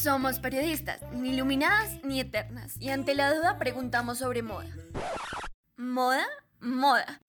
[0.00, 4.70] Somos periodistas, ni iluminadas ni eternas, y ante la duda preguntamos sobre moda.
[5.76, 6.24] ¿Moda?
[6.60, 7.20] Moda.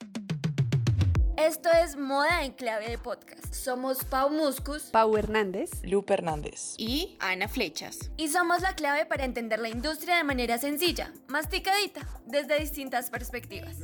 [1.35, 3.55] Esto es Moda en Clave de Podcast.
[3.55, 8.12] Somos Pau Muscus, Pau Hernández, Lupe Hernández y Ana Flechas.
[8.17, 13.78] Y somos la clave para entender la industria de manera sencilla, masticadita, desde distintas perspectivas.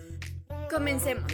[0.70, 1.26] Comencemos.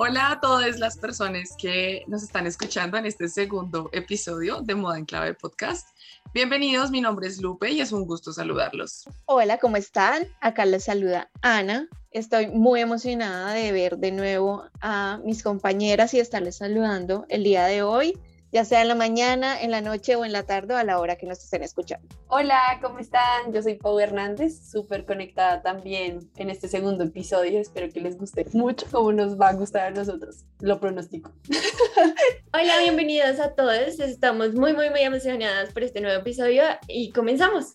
[0.00, 4.96] Hola a todas las personas que nos están escuchando en este segundo episodio de Moda
[4.96, 5.88] en Clave Podcast.
[6.32, 9.06] Bienvenidos, mi nombre es Lupe y es un gusto saludarlos.
[9.26, 10.28] Hola, ¿cómo están?
[10.40, 11.88] Acá les saluda Ana.
[12.12, 17.64] Estoy muy emocionada de ver de nuevo a mis compañeras y estarles saludando el día
[17.64, 18.16] de hoy
[18.52, 20.98] ya sea en la mañana, en la noche o en la tarde o a la
[20.98, 22.08] hora que nos estén escuchando.
[22.28, 23.52] Hola, ¿cómo están?
[23.52, 27.60] Yo soy Pau Hernández, súper conectada también en este segundo episodio.
[27.60, 30.44] Espero que les guste mucho como nos va a gustar a nosotros.
[30.60, 31.32] Lo pronostico.
[32.54, 34.00] Hola, bienvenidos a todos.
[34.00, 37.74] Estamos muy, muy, muy emocionadas por este nuevo episodio y comenzamos.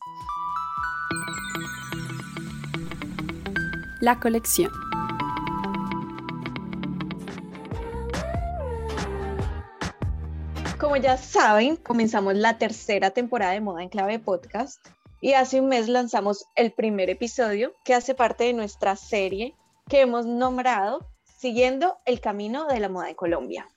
[4.01, 4.71] La colección.
[10.83, 14.85] Como ya saben, comenzamos la tercera temporada de Moda en Clave Podcast
[15.21, 19.55] y hace un mes lanzamos el primer episodio que hace parte de nuestra serie
[19.87, 23.69] que hemos nombrado Siguiendo el Camino de la Moda en Colombia.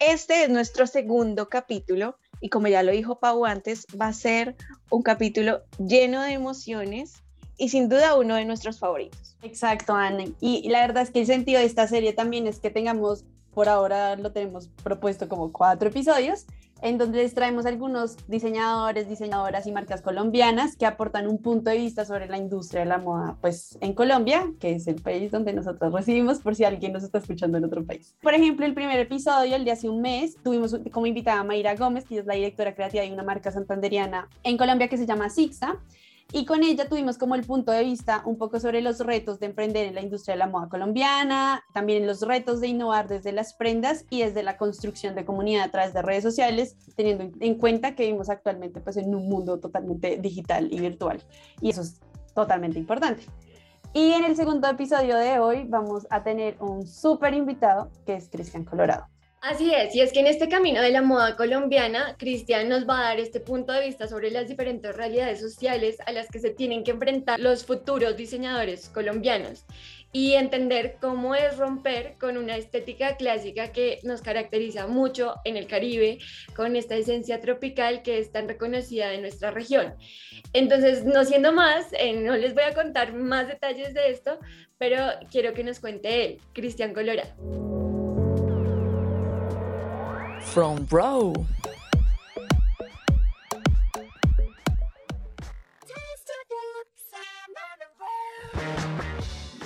[0.00, 4.56] Este es nuestro segundo capítulo y como ya lo dijo Pau antes, va a ser
[4.90, 7.22] un capítulo lleno de emociones
[7.58, 9.36] y sin duda uno de nuestros favoritos.
[9.42, 10.24] Exacto, Ana.
[10.40, 13.68] Y la verdad es que el sentido de esta serie también es que tengamos por
[13.68, 16.46] ahora lo tenemos propuesto como cuatro episodios,
[16.82, 21.76] en donde les traemos algunos diseñadores, diseñadoras y marcas colombianas que aportan un punto de
[21.76, 25.52] vista sobre la industria de la moda, pues en Colombia, que es el país donde
[25.52, 28.14] nosotros recibimos, por si alguien nos está escuchando en otro país.
[28.22, 31.74] Por ejemplo, el primer episodio, el de hace un mes, tuvimos como invitada a Mayra
[31.74, 35.28] Gómez, que es la directora creativa de una marca santanderiana en Colombia que se llama
[35.28, 35.78] Sixa
[36.32, 39.46] y con ella tuvimos como el punto de vista un poco sobre los retos de
[39.46, 43.54] emprender en la industria de la moda colombiana, también los retos de innovar desde las
[43.54, 47.94] prendas y desde la construcción de comunidad a través de redes sociales, teniendo en cuenta
[47.94, 51.22] que vivimos actualmente pues en un mundo totalmente digital y virtual.
[51.60, 52.00] Y eso es
[52.34, 53.24] totalmente importante.
[53.92, 58.28] Y en el segundo episodio de hoy vamos a tener un súper invitado que es
[58.28, 59.06] Cristian Colorado.
[59.40, 63.00] Así es, y es que en este camino de la moda colombiana, Cristian nos va
[63.00, 66.50] a dar este punto de vista sobre las diferentes realidades sociales a las que se
[66.50, 69.64] tienen que enfrentar los futuros diseñadores colombianos
[70.12, 75.66] y entender cómo es romper con una estética clásica que nos caracteriza mucho en el
[75.66, 76.18] Caribe,
[76.54, 79.94] con esta esencia tropical que es tan reconocida en nuestra región.
[80.52, 84.38] Entonces, no siendo más, eh, no les voy a contar más detalles de esto,
[84.76, 84.98] pero
[85.30, 87.89] quiero que nos cuente él, Cristian Colorado.
[90.42, 91.32] From Bro.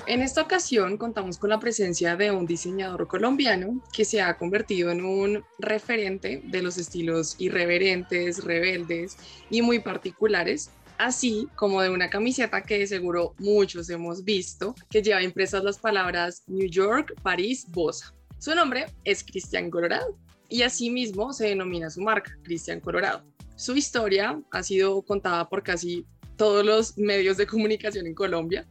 [0.06, 4.90] En esta ocasión contamos con la presencia de un diseñador colombiano que se ha convertido
[4.90, 9.16] en un referente de los estilos irreverentes, rebeldes
[9.50, 15.22] y muy particulares, así como de una camiseta que seguro muchos hemos visto, que lleva
[15.22, 18.14] impresas las palabras New York, París, Bosa.
[18.38, 20.18] Su nombre es Cristian Colorado
[20.54, 23.24] y asimismo se denomina su marca, Cristian Colorado.
[23.56, 26.06] Su historia ha sido contada por casi
[26.36, 28.64] todos los medios de comunicación en Colombia,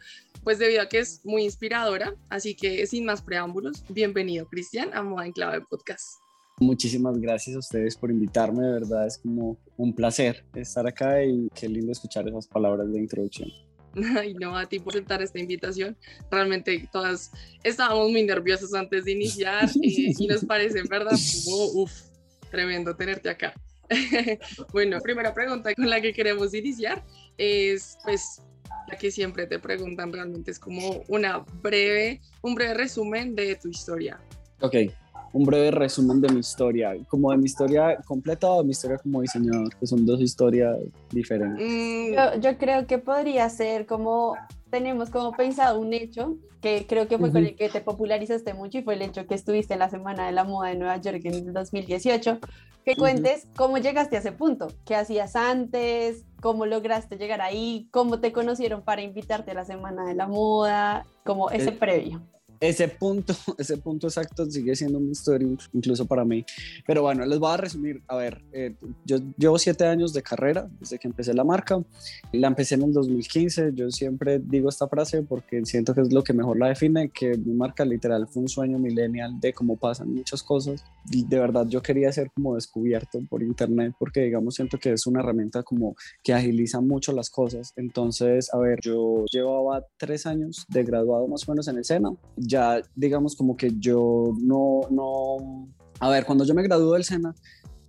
[0.45, 5.03] pues debido a que es muy inspiradora, así que sin más preámbulos, bienvenido Cristian a
[5.03, 6.19] Moda en Clave Podcast.
[6.61, 11.49] Muchísimas gracias a ustedes por invitarme, de verdad es como un placer estar acá y
[11.53, 13.51] qué lindo escuchar esas palabras de introducción.
[14.27, 15.97] y no a ti por aceptar esta invitación.
[16.31, 17.31] Realmente todas
[17.63, 21.11] estábamos muy nerviosas antes de iniciar eh, y nos parece, en verdad,
[21.45, 21.91] como, uff,
[22.49, 23.53] tremendo tenerte acá.
[24.71, 27.03] bueno, primera pregunta con la que queremos iniciar
[27.37, 28.41] es, pues,
[28.87, 33.69] la que siempre te preguntan realmente es como una breve, un breve resumen de tu
[33.69, 34.19] historia.
[34.61, 34.75] Ok,
[35.33, 38.99] un breve resumen de mi historia, como de mi historia completa o de mi historia
[38.99, 40.77] como diseñador, que son dos historias
[41.11, 41.67] diferentes.
[41.67, 42.39] Mm.
[42.39, 44.35] Yo, creo que podría ser como,
[44.69, 48.77] tenemos como pensado un hecho, que creo que fue con el que te popularizaste mucho
[48.77, 51.21] y fue el hecho que estuviste en la Semana de la Moda de Nueva York
[51.25, 52.39] en el 2018,
[52.85, 58.19] que cuentes cómo llegaste a ese punto, qué hacías antes, cómo lograste llegar ahí, cómo
[58.19, 62.21] te conocieron para invitarte a la Semana de la Moda, como ese eh, previo.
[62.63, 66.45] Ese punto, ese punto exacto sigue siendo un misterio incluso para mí.
[66.87, 68.01] Pero bueno, les voy a resumir.
[68.07, 68.73] A ver, eh,
[69.05, 71.83] yo llevo siete años de carrera desde que empecé la marca.
[72.31, 73.71] La empecé en el 2015.
[73.73, 77.37] Yo siempre digo esta frase porque siento que es lo que mejor la define, que
[77.37, 80.85] mi marca literal fue un sueño millennial de cómo pasan muchas cosas.
[81.11, 85.05] Y de verdad yo quería ser como descubierto por internet porque digamos siento que es
[85.05, 87.73] una herramienta como que agiliza mucho las cosas.
[87.75, 92.11] Entonces, a ver, yo llevaba tres años de graduado más o menos en el SENA
[92.53, 95.67] ya digamos como que yo no, no,
[95.99, 97.33] a ver, cuando yo me gradué del SENA,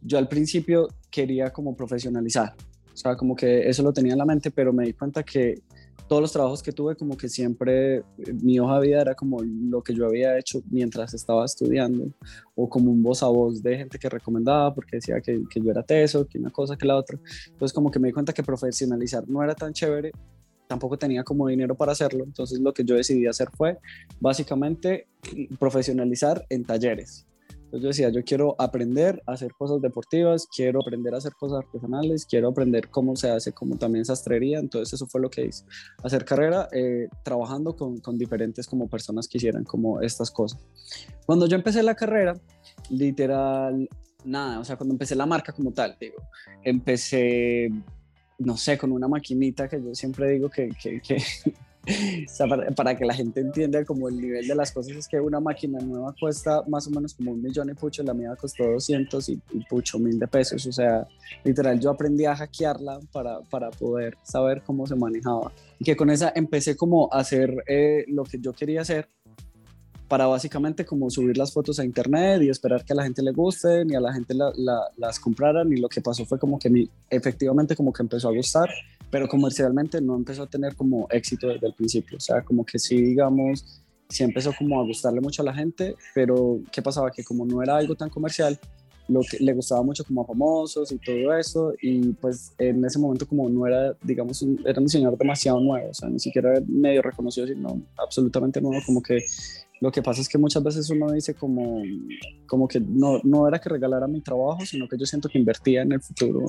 [0.01, 2.55] yo al principio quería como profesionalizar,
[2.93, 5.63] o sea, como que eso lo tenía en la mente, pero me di cuenta que
[6.09, 8.05] todos los trabajos que tuve, como que siempre eh,
[8.43, 12.07] mi hoja de vida era como lo que yo había hecho mientras estaba estudiando,
[12.55, 15.71] o como un voz a voz de gente que recomendaba porque decía que, que yo
[15.71, 17.19] era teso, que una cosa, que la otra.
[17.49, 20.13] Entonces, como que me di cuenta que profesionalizar no era tan chévere
[20.67, 23.79] tampoco tenía como dinero para hacerlo, entonces lo que yo decidí hacer fue
[24.21, 25.07] básicamente
[25.59, 27.27] profesionalizar en talleres.
[27.75, 31.65] Entonces yo decía, yo quiero aprender a hacer cosas deportivas, quiero aprender a hacer cosas
[31.65, 35.65] artesanales, quiero aprender cómo se hace como también sastrería, entonces eso fue lo que hice,
[36.05, 40.61] hacer carrera eh, trabajando con, con diferentes como personas que hicieran como estas cosas.
[41.27, 42.35] Cuando yo empecé la carrera,
[42.91, 43.89] literal,
[44.25, 46.17] nada, o sea, cuando empecé la marca como tal, digo,
[46.63, 47.71] empecé
[48.39, 51.01] no sé, con una maquinita que yo siempre digo que, que,
[52.77, 55.79] para, que la gente entienda como el nivel de las cosas es que una máquina
[55.81, 59.41] nueva cuesta más o menos como un millón y pucho, la mía costó 200 y,
[59.69, 61.07] pucho mil de pesos, o sea,
[61.45, 65.53] literal yo aprendí a hackearla para, para poder saber cómo se manejaba.
[65.79, 69.09] Y que con esa empecé como a hacer eh, lo que yo quería hacer
[70.15, 73.33] para básicamente como subir las fotos a internet y esperar que a la gente le
[73.33, 75.73] guste y a la gente las compraran.
[75.73, 78.71] Y lo que pasó fue como que mi, efectivamente como que empezó a gustar,
[79.11, 82.79] pero comercialmente no empezó a tener como éxito desde el principio, o sea, como que
[82.79, 87.11] sí, digamos, sí empezó como a gustarle mucho a la gente, pero ¿qué pasaba?
[87.11, 88.57] Que como no era algo tan comercial,
[89.09, 92.99] lo que le gustaba mucho como a famosos y todo eso y pues en ese
[92.99, 95.91] momento como no era digamos era un diseñador demasiado nuevo.
[95.91, 99.23] O sea ni siquiera medio reconocido sino absolutamente nuevo como que
[99.81, 101.83] lo que pasa es que muchas veces uno dice como,
[102.47, 105.83] como que no, no era que regalara mi trabajo, sino que yo siento que invertía
[105.83, 106.41] en el futuro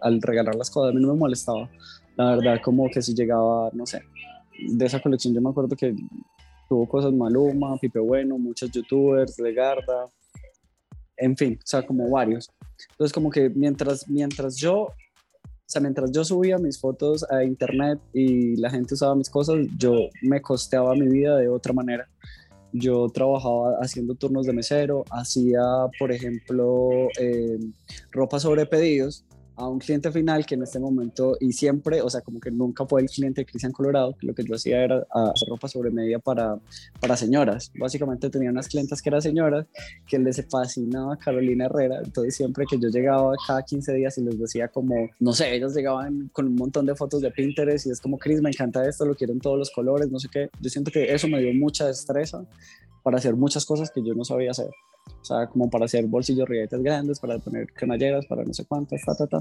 [0.00, 0.90] al regalar las cosas.
[0.90, 1.68] A mí no me molestaba,
[2.16, 4.02] la verdad, como que si llegaba, no sé,
[4.66, 5.94] de esa colección yo me acuerdo que
[6.68, 10.06] tuvo cosas Maluma, Pipe Bueno, muchos youtubers, Legarda,
[11.16, 12.50] en fin, o sea, como varios.
[12.90, 14.88] Entonces como que mientras, mientras yo
[15.68, 19.58] o sea, mientras yo subía mis fotos a internet y la gente usaba mis cosas,
[19.76, 22.08] yo me costeaba mi vida de otra manera.
[22.72, 25.60] Yo trabajaba haciendo turnos de mesero, hacía,
[25.98, 27.58] por ejemplo, eh,
[28.10, 29.24] ropa sobre pedidos
[29.58, 32.86] a un cliente final que en este momento y siempre, o sea, como que nunca
[32.86, 35.90] fue el cliente de Cristian Colorado, que lo que yo hacía era hacer ropa sobre
[35.90, 36.58] medida para,
[37.00, 37.72] para señoras.
[37.78, 39.66] Básicamente tenía unas clientas que eran señoras
[40.06, 44.38] que les fascinaba Carolina Herrera, entonces siempre que yo llegaba cada 15 días y les
[44.38, 48.00] decía como, no sé, ellos llegaban con un montón de fotos de Pinterest y es
[48.00, 50.50] como, Cris, me encanta esto, lo quiero en todos los colores, no sé qué.
[50.60, 52.44] Yo siento que eso me dio mucha destreza
[53.02, 54.70] para hacer muchas cosas que yo no sabía hacer.
[55.20, 59.02] O sea, como para hacer bolsillos rietes grandes, para poner cremalleras, para no sé cuántas,
[59.04, 59.40] ta, ta, ta.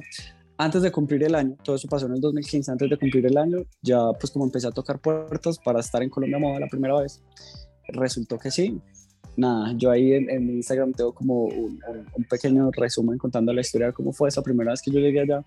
[0.58, 3.38] Antes de cumplir el año, todo eso pasó en el 2015, antes de cumplir el
[3.38, 7.00] año, ya pues como empecé a tocar puertas para estar en Colombia Moda la primera
[7.00, 7.22] vez,
[7.90, 8.80] resultó que sí.
[9.36, 11.80] Nada, yo ahí en, mi Instagram tengo como un,
[12.16, 15.20] un, pequeño resumen contando la historia de cómo fue esa primera vez que yo llegué
[15.20, 15.44] allá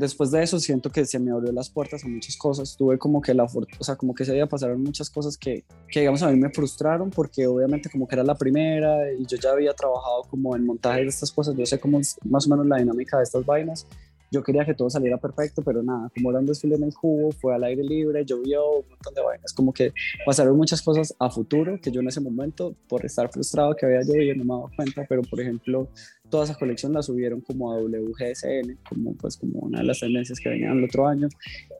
[0.00, 2.76] después de eso siento que se me abrió las puertas a muchas cosas.
[2.76, 6.00] Tuve como que la, o sea, como que ese día pasaron muchas cosas que, que,
[6.00, 9.52] digamos, a mí me frustraron porque obviamente como que era la primera y yo ya
[9.52, 11.54] había trabajado como en montaje de estas cosas.
[11.56, 13.86] Yo sé cómo es más o menos la dinámica de estas vainas.
[14.32, 17.32] Yo quería que todo saliera perfecto, pero nada, como era un desfile en el cubo,
[17.32, 19.52] fue al aire libre, llovió, un montón de vainas.
[19.52, 19.92] Como que
[20.24, 24.02] pasaron muchas cosas a futuro que yo en ese momento, por estar frustrado que había
[24.02, 25.88] llovido, no me daba cuenta, pero por ejemplo,
[26.30, 30.38] toda esa colección la subieron como a WGSN, como pues como una de las tendencias
[30.40, 31.28] que venían el otro año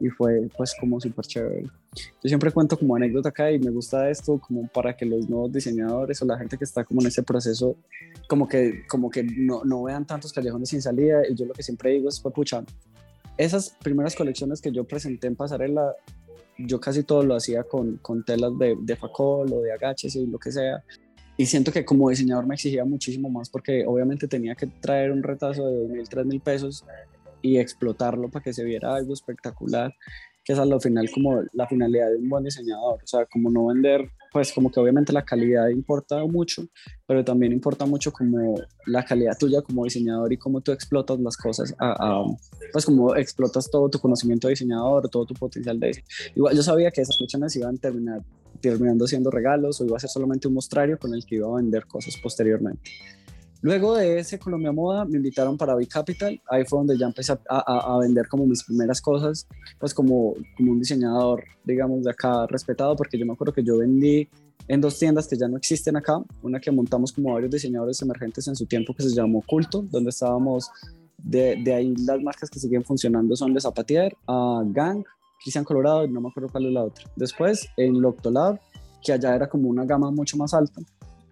[0.01, 1.63] y fue pues como súper chévere.
[1.63, 5.53] Yo siempre cuento como anécdota acá y me gusta esto como para que los nuevos
[5.53, 7.77] diseñadores o la gente que está como en ese proceso
[8.29, 11.63] como que, como que no, no vean tantos callejones sin salida y yo lo que
[11.63, 12.65] siempre digo es, pues pucha,
[13.37, 15.95] esas primeras colecciones que yo presenté en Pasarela
[16.67, 20.27] yo casi todo lo hacía con, con telas de, de facol o de agaches y
[20.27, 20.83] lo que sea
[21.41, 25.23] y siento que como diseñador me exigía muchísimo más porque obviamente tenía que traer un
[25.23, 26.85] retazo de 2.000, 3.000 pesos
[27.41, 29.95] y explotarlo para que se viera algo espectacular,
[30.51, 33.53] que es a lo final como la finalidad de un buen diseñador, o sea, como
[33.53, 36.67] no vender, pues como que obviamente la calidad importa mucho,
[37.07, 41.37] pero también importa mucho como la calidad tuya como diseñador y cómo tú explotas las
[41.37, 42.25] cosas, a,
[42.73, 46.07] pues como explotas todo tu conocimiento de diseñador, todo tu potencial de diseño.
[46.35, 48.21] Igual yo sabía que esas colecciones iban a terminar
[48.61, 51.57] terminando siendo regalos o iba a ser solamente un mostrario con el que iba a
[51.57, 52.91] vender cosas posteriormente.
[53.63, 57.33] Luego de ese Colombia Moda me invitaron para B Capital, ahí fue donde ya empecé
[57.33, 59.47] a, a, vender como mis primeras cosas,
[59.79, 63.79] pues como, como un diseñador, digamos, de acá respetado, porque yo me acuerdo que yo
[63.79, 64.29] vendí
[64.67, 68.49] en dos tiendas que ya no existen acá, una que montamos como varios diseñadores emergentes
[68.49, 70.71] en su tiempo que se llamó Culto, donde estábamos,
[71.19, 75.05] de, de ahí las marcas que siguen funcionando son de Zapatier, a Gang,
[75.43, 77.05] Cristian Colorado y no me acuerdo cuál es la otra.
[77.17, 78.59] Después en Loctolab,
[79.03, 80.81] que allá era como una gama mucho más alta.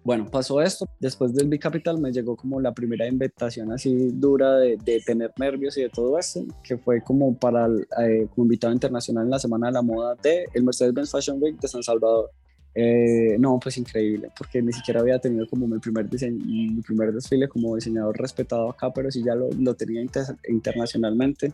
[0.03, 0.87] Bueno, pasó esto.
[0.99, 5.77] Después del Bicapital me llegó como la primera invitación así dura de, de, tener nervios
[5.77, 9.67] y de todo eso, que fue como para eh, como invitado internacional en la Semana
[9.67, 12.31] de la Moda de el Mercedes-Benz Fashion Week de San Salvador.
[12.75, 17.11] Eh, no, pues increíble, porque ni siquiera había tenido como mi primer, diseño, mi primer
[17.11, 20.05] desfile como diseñador respetado acá, pero sí ya lo, lo tenía
[20.47, 21.51] internacionalmente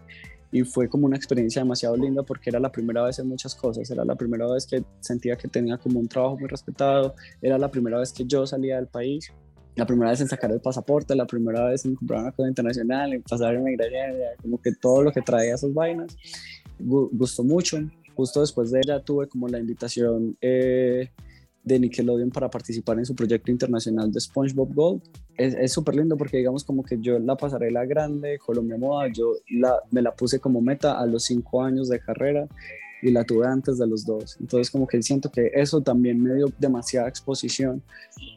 [0.55, 3.91] y fue como una experiencia demasiado linda porque era la primera vez en muchas cosas,
[3.91, 7.69] era la primera vez que sentía que tenía como un trabajo muy respetado, era la
[7.69, 9.33] primera vez que yo salía del país,
[9.75, 13.11] la primera vez en sacar el pasaporte, la primera vez en comprar una cosa internacional,
[13.11, 13.65] en pasar en
[14.41, 16.15] como que todo lo que traía esas vainas,
[16.79, 17.77] gustó mucho,
[18.15, 21.09] justo después de ella tuve como la invitación eh,
[21.65, 25.01] de Nickelodeon para participar en su proyecto internacional de SpongeBob Gold.
[25.35, 29.79] Es súper lindo porque digamos como que yo la pasarela grande, Colombia Moda, yo la,
[29.91, 32.47] me la puse como meta a los cinco años de carrera
[33.01, 34.37] y la tuve antes de los dos.
[34.39, 37.81] Entonces como que siento que eso también me dio demasiada exposición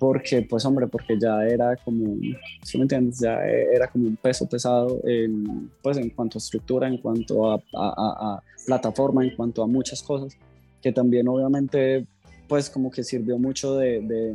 [0.01, 2.17] porque pues hombre, porque ya era como,
[2.63, 3.21] ¿sí me entiendes?
[3.21, 7.57] Ya era como un peso pesado en, pues en cuanto a estructura, en cuanto a,
[7.57, 10.37] a, a plataforma, en cuanto a muchas cosas
[10.83, 12.07] que también obviamente
[12.49, 14.35] pues como que sirvió mucho de,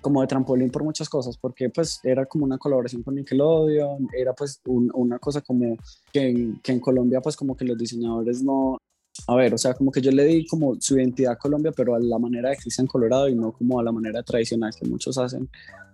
[0.00, 4.32] como de trampolín por muchas cosas, porque pues era como una colaboración con Nickelodeon, era
[4.32, 5.76] pues una cosa como
[6.12, 8.78] que en, que en Colombia pues como que los diseñadores no,
[9.26, 11.94] a ver, o sea, como que yo le di como su identidad a Colombia, pero
[11.94, 15.18] a la manera de Cristian Colorado y no como a la manera tradicional que muchos
[15.18, 15.48] hacen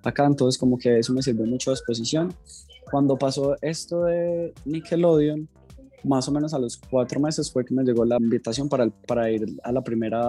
[0.04, 2.32] acá, entonces como que eso me sirvió mucho de exposición.
[2.90, 5.48] Cuando pasó esto de Nickelodeon,
[6.04, 9.30] más o menos a los cuatro meses fue que me llegó la invitación para, para
[9.30, 10.22] ir a la primera,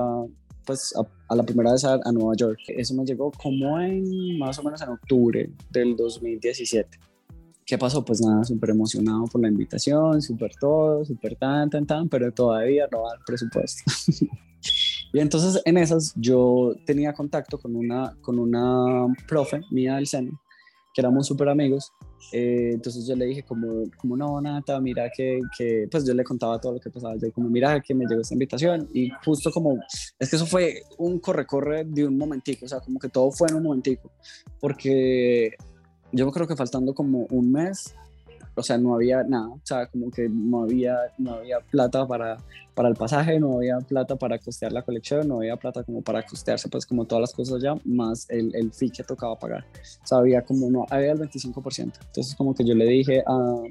[0.68, 0.94] pues
[1.30, 2.60] a, la primera vez a, Nueva York.
[2.68, 7.00] Eso me llegó como en, más o menos en octubre del 2017.
[7.66, 8.04] ¿Qué pasó?
[8.04, 12.88] Pues nada, súper emocionado por la invitación, súper todo, súper tan, tan, tan, pero todavía
[12.92, 13.84] no el presupuesto.
[15.14, 20.40] y entonces en esas yo tenía contacto con una, con una profe mía del seno,
[20.98, 21.94] que éramos súper amigos,
[22.32, 26.24] eh, entonces yo le dije como, como no, Nata, mira que, que, pues yo le
[26.24, 29.52] contaba todo lo que pasaba, yo como mira que me llegó esta invitación y justo
[29.52, 29.78] como,
[30.18, 33.48] es que eso fue un corre-corre de un momentico, o sea, como que todo fue
[33.48, 34.10] en un momentico,
[34.60, 35.52] porque
[36.12, 37.94] yo creo que faltando como un mes
[38.58, 42.38] o sea, no había nada, o sea, como que no había, no había plata para,
[42.74, 46.24] para el pasaje, no había plata para costear la colección, no había plata como para
[46.24, 49.64] costearse, pues como todas las cosas ya, más el, el fee que tocaba pagar.
[50.04, 51.80] O sea, había como, no, había el 25%.
[51.80, 53.62] Entonces como que yo le dije a,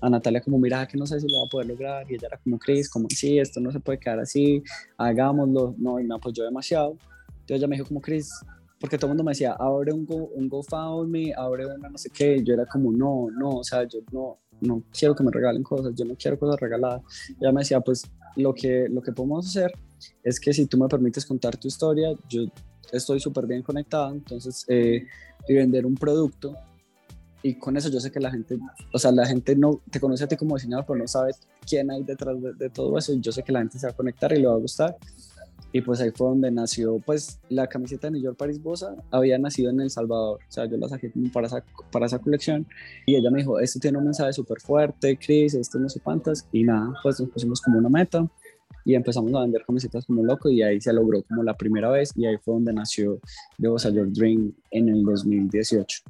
[0.00, 2.28] a Natalia como, mira, que no sé si lo va a poder lograr, y ella
[2.28, 4.62] era como, Cris, como, sí, esto no se puede quedar así,
[4.96, 6.96] hagámoslo, no, y me apoyó demasiado.
[7.40, 8.30] Entonces ella me dijo como, Cris,
[8.82, 12.10] porque todo el mundo me decía, abre un, Go, un GoFundMe, abre una no sé
[12.10, 15.62] qué, yo era como, no, no, o sea, yo no, no quiero que me regalen
[15.62, 17.00] cosas, yo no quiero cosas regaladas.
[17.40, 19.70] Ella me decía, pues lo que, lo que podemos hacer
[20.24, 22.42] es que si tú me permites contar tu historia, yo
[22.90, 25.06] estoy súper bien conectada, entonces, eh,
[25.46, 26.56] y vender un producto,
[27.40, 28.58] y con eso yo sé que la gente,
[28.92, 31.30] o sea, la gente no te conoce a ti como diseñador, pero no sabe
[31.64, 33.92] quién hay detrás de, de todo eso, y yo sé que la gente se va
[33.92, 34.96] a conectar y le va a gustar,
[35.70, 38.94] y pues ahí fue donde nació, pues la camiseta de New York Paris Bosa.
[39.10, 42.66] Había nacido en El Salvador, o sea, yo la saqué para esa, para esa colección.
[43.06, 46.46] Y ella me dijo, esto tiene un mensaje súper fuerte, Chris, esto no sé cuántas,
[46.52, 48.26] y nada, pues nos pusimos como una meta
[48.84, 50.50] y empezamos a vender camisetas como loco.
[50.50, 52.12] Y ahí se logró como la primera vez.
[52.16, 53.20] Y ahí fue donde nació
[53.60, 56.02] The Bosa Your Dream en el 2018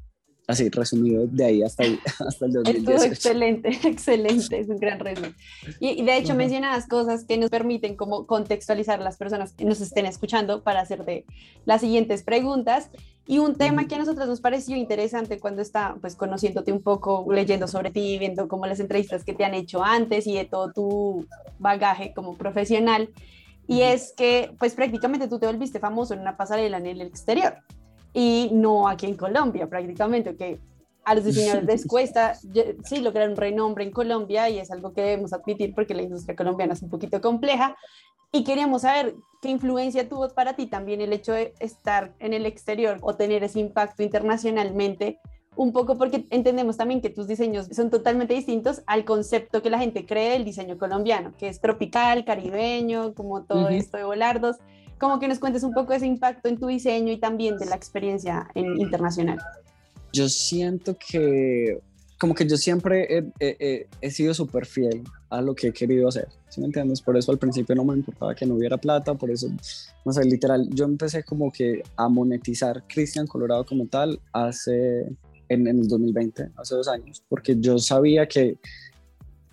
[0.52, 1.84] así resumido de ahí hasta,
[2.26, 2.90] hasta el 2018.
[2.90, 5.34] Estuvo excelente, excelente, es un gran resumen.
[5.80, 9.80] Y, de hecho mencionadas cosas que nos permiten como contextualizar a las personas que nos
[9.80, 11.24] estén escuchando para hacerte
[11.64, 12.90] las siguientes preguntas.
[13.24, 17.24] Y un tema que a nosotros nos pareció interesante cuando está pues conociéndote un poco,
[17.32, 20.72] leyendo sobre ti, viendo como las entrevistas que te han hecho antes y de todo
[20.72, 21.26] tu
[21.58, 23.10] bagaje como profesional.
[23.68, 27.54] Y es que pues prácticamente tú te volviste famoso en una pasarela en el exterior
[28.12, 30.60] y no aquí en Colombia prácticamente, que
[31.04, 35.02] a los diseñadores les cuesta, sí, lograr un renombre en Colombia y es algo que
[35.02, 37.76] debemos admitir porque la industria colombiana es un poquito compleja.
[38.34, 42.46] Y queríamos saber qué influencia tuvo para ti también el hecho de estar en el
[42.46, 45.18] exterior o tener ese impacto internacionalmente
[45.54, 49.78] un poco porque entendemos también que tus diseños son totalmente distintos al concepto que la
[49.78, 54.56] gente cree del diseño colombiano, que es tropical, caribeño, como todo esto de volardos.
[55.02, 57.76] Como que nos cuentes un poco ese impacto en tu diseño y también de la
[57.76, 59.38] experiencia en, internacional
[60.12, 61.80] yo siento que
[62.20, 66.60] como que yo siempre he, sido súper fiel a lo que he querido hacer, ¿sí
[66.60, 67.02] me entiendes?
[67.02, 69.48] Por eso al principio no me importaba que no hubiera plata, por eso,
[70.04, 75.00] no sé, literal, yo empecé como que a monetizar Cristian Colorado como tal hace,
[75.48, 78.56] en, en el 2020, hace dos años, porque yo sabía que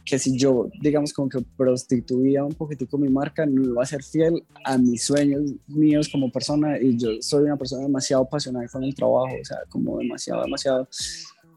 [0.10, 4.04] que si yo, digamos, como que prostituía un poquitico mi marca, no iba a ser
[4.04, 8.84] fiel a mis sueños míos como persona y yo soy una persona demasiado apasionada con
[8.84, 10.88] el trabajo, o sea, como demasiado, demasiado.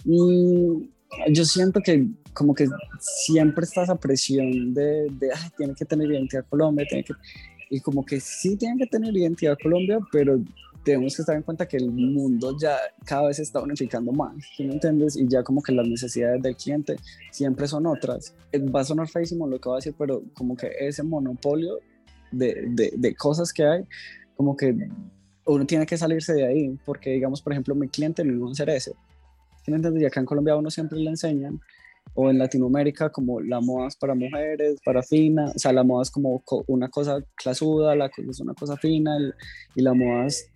[0.05, 0.91] Y
[1.31, 2.69] yo siento que como que
[2.99, 7.15] siempre está esa presión de, de Ay, tiene que tener identidad Colombia, tiene que...
[7.71, 10.39] Y como que sí tiene que tener identidad Colombia, pero
[10.85, 14.35] tenemos que estar en cuenta que el mundo ya cada vez se está unificando más,
[14.57, 15.17] ¿sí me entiendes?
[15.17, 16.97] Y ya como que las necesidades del cliente
[17.31, 18.35] siempre son otras.
[18.51, 21.79] Eh, va a sonar feísimo lo que voy a decir, pero como que ese monopolio
[22.31, 23.85] de, de, de cosas que hay,
[24.37, 24.77] como que
[25.47, 28.53] uno tiene que salirse de ahí, porque digamos, por ejemplo, mi cliente no va a
[28.53, 28.93] hacer eso.
[29.65, 30.03] ¿Sí me entiendes?
[30.03, 31.61] Y acá en Colombia uno siempre le enseñan
[32.15, 36.03] o en Latinoamérica como la moda es para mujeres, para fina, o sea, la moda
[36.03, 40.27] es como una cosa clasuda, la cosa es una cosa fina y, y la moda
[40.27, 40.51] es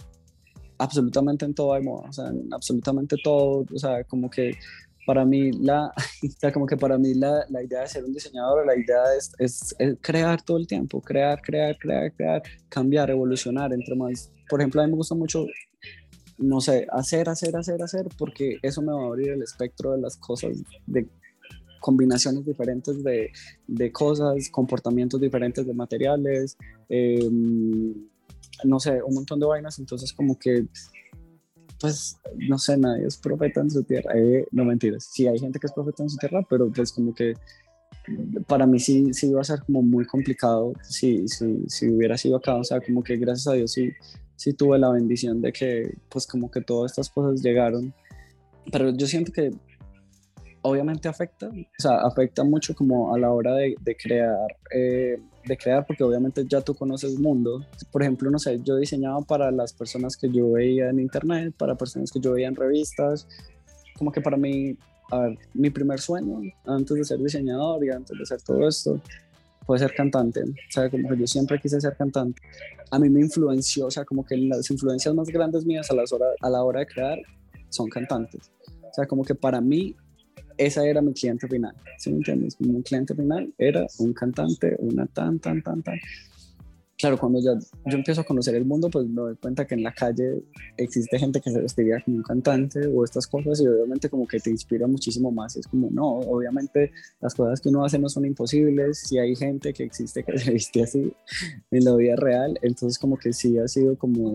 [0.78, 4.56] absolutamente en todo hay moda, o sea, en absolutamente todo, o sea, como que
[5.06, 5.86] para mí la,
[6.22, 9.02] o sea, como que para mí la, la, idea de ser un diseñador, la idea
[9.16, 14.30] es, es, crear todo el tiempo, crear, crear, crear, crear, cambiar, evolucionar, entre más.
[14.48, 15.46] Por ejemplo, a mí me gusta mucho,
[16.38, 20.00] no sé, hacer, hacer, hacer, hacer, porque eso me va a abrir el espectro de
[20.00, 20.56] las cosas,
[20.86, 21.06] de
[21.80, 23.30] combinaciones diferentes de,
[23.68, 26.56] de cosas, comportamientos diferentes de materiales.
[26.88, 27.30] Eh,
[28.64, 30.66] no sé, un montón de vainas, entonces como que,
[31.80, 35.58] pues, no sé, nadie es profeta en su tierra, eh, no mentiras, sí hay gente
[35.58, 37.34] que es profeta en su tierra, pero pues como que
[38.46, 42.36] para mí sí, sí iba a ser como muy complicado si, si, si hubiera sido
[42.36, 43.90] acá, o sea, como que gracias a Dios sí,
[44.36, 47.92] sí tuve la bendición de que, pues como que todas estas cosas llegaron,
[48.70, 49.50] pero yo siento que
[50.62, 55.56] obviamente afecta, o sea, afecta mucho como a la hora de, de crear, eh, de
[55.56, 57.64] crear, porque obviamente ya tú conoces el mundo.
[57.92, 61.76] Por ejemplo, no sé, yo diseñaba para las personas que yo veía en internet, para
[61.76, 63.28] personas que yo veía en revistas,
[63.96, 64.76] como que para mí,
[65.10, 69.00] a ver, mi primer sueño, antes de ser diseñador y antes de hacer todo esto,
[69.66, 72.40] fue ser cantante, o sea, como que yo siempre quise ser cantante.
[72.90, 76.12] A mí me influenció, o sea, como que las influencias más grandes mías a, las
[76.12, 77.18] horas, a la hora de crear
[77.68, 78.52] son cantantes.
[78.68, 79.96] O sea, como que para mí
[80.58, 82.60] esa era mi cliente final, ¿sí me entiendes?
[82.60, 85.98] Mi cliente final era un cantante, una tan, tan, tan, tan.
[86.98, 87.52] Claro, cuando ya
[87.84, 90.42] yo empiezo a conocer el mundo, pues me doy cuenta que en la calle
[90.78, 94.40] existe gente que se vestiría como un cantante o estas cosas y obviamente como que
[94.40, 95.56] te inspira muchísimo más.
[95.56, 99.74] Es como, no, obviamente las cosas que uno hace no son imposibles, si hay gente
[99.74, 101.12] que existe que se viste así
[101.70, 104.34] en la vida real, entonces como que sí ha sido como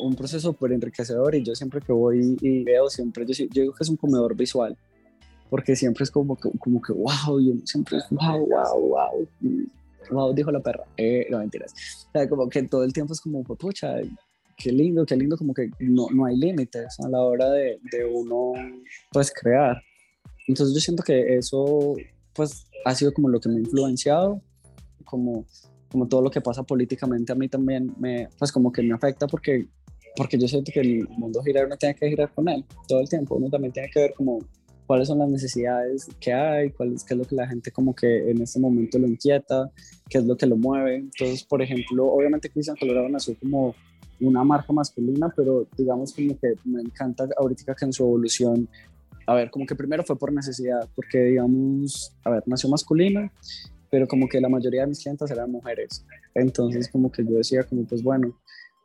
[0.00, 3.72] un proceso súper enriquecedor y yo siempre que voy y veo, siempre yo, yo digo
[3.72, 4.76] que es un comedor visual
[5.50, 9.28] porque siempre es como que, como que wow, yo siempre es wow, wow, wow,
[10.10, 11.74] wow, dijo la perra, eh, no mentiras,
[12.08, 13.96] o sea, como que todo el tiempo es como, pucha,
[14.56, 18.04] qué lindo, qué lindo, como que no, no hay límites a la hora de, de
[18.04, 18.52] uno,
[19.10, 19.82] pues, crear.
[20.46, 21.96] Entonces yo siento que eso,
[22.34, 24.40] pues, ha sido como lo que me ha influenciado,
[25.04, 25.44] como,
[25.90, 29.26] como todo lo que pasa políticamente a mí también me, pues, como que me afecta
[29.26, 29.66] porque,
[30.14, 33.08] porque yo siento que el mundo gira, uno tiene que girar con él todo el
[33.08, 34.40] tiempo, uno también tiene que ver como
[34.90, 37.94] cuáles son las necesidades que hay, cuál es, qué es lo que la gente como
[37.94, 39.70] que en este momento lo inquieta,
[40.08, 40.96] qué es lo que lo mueve.
[40.96, 43.76] Entonces, por ejemplo, obviamente Cristian Colorado nació como
[44.18, 48.68] una marca masculina, pero digamos como que me encanta ahorita que en su evolución,
[49.28, 53.32] a ver, como que primero fue por necesidad, porque digamos, a ver, nació masculina,
[53.92, 56.04] pero como que la mayoría de mis clientes eran mujeres.
[56.34, 58.36] Entonces como que yo decía como pues bueno,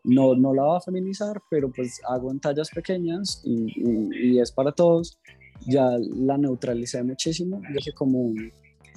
[0.04, 4.39] no, no la va a feminizar, pero pues hago en tallas pequeñas y, y, y
[4.39, 5.18] es para todos
[5.65, 7.62] ya la neutralicé muchísimo.
[7.74, 8.34] Dije como,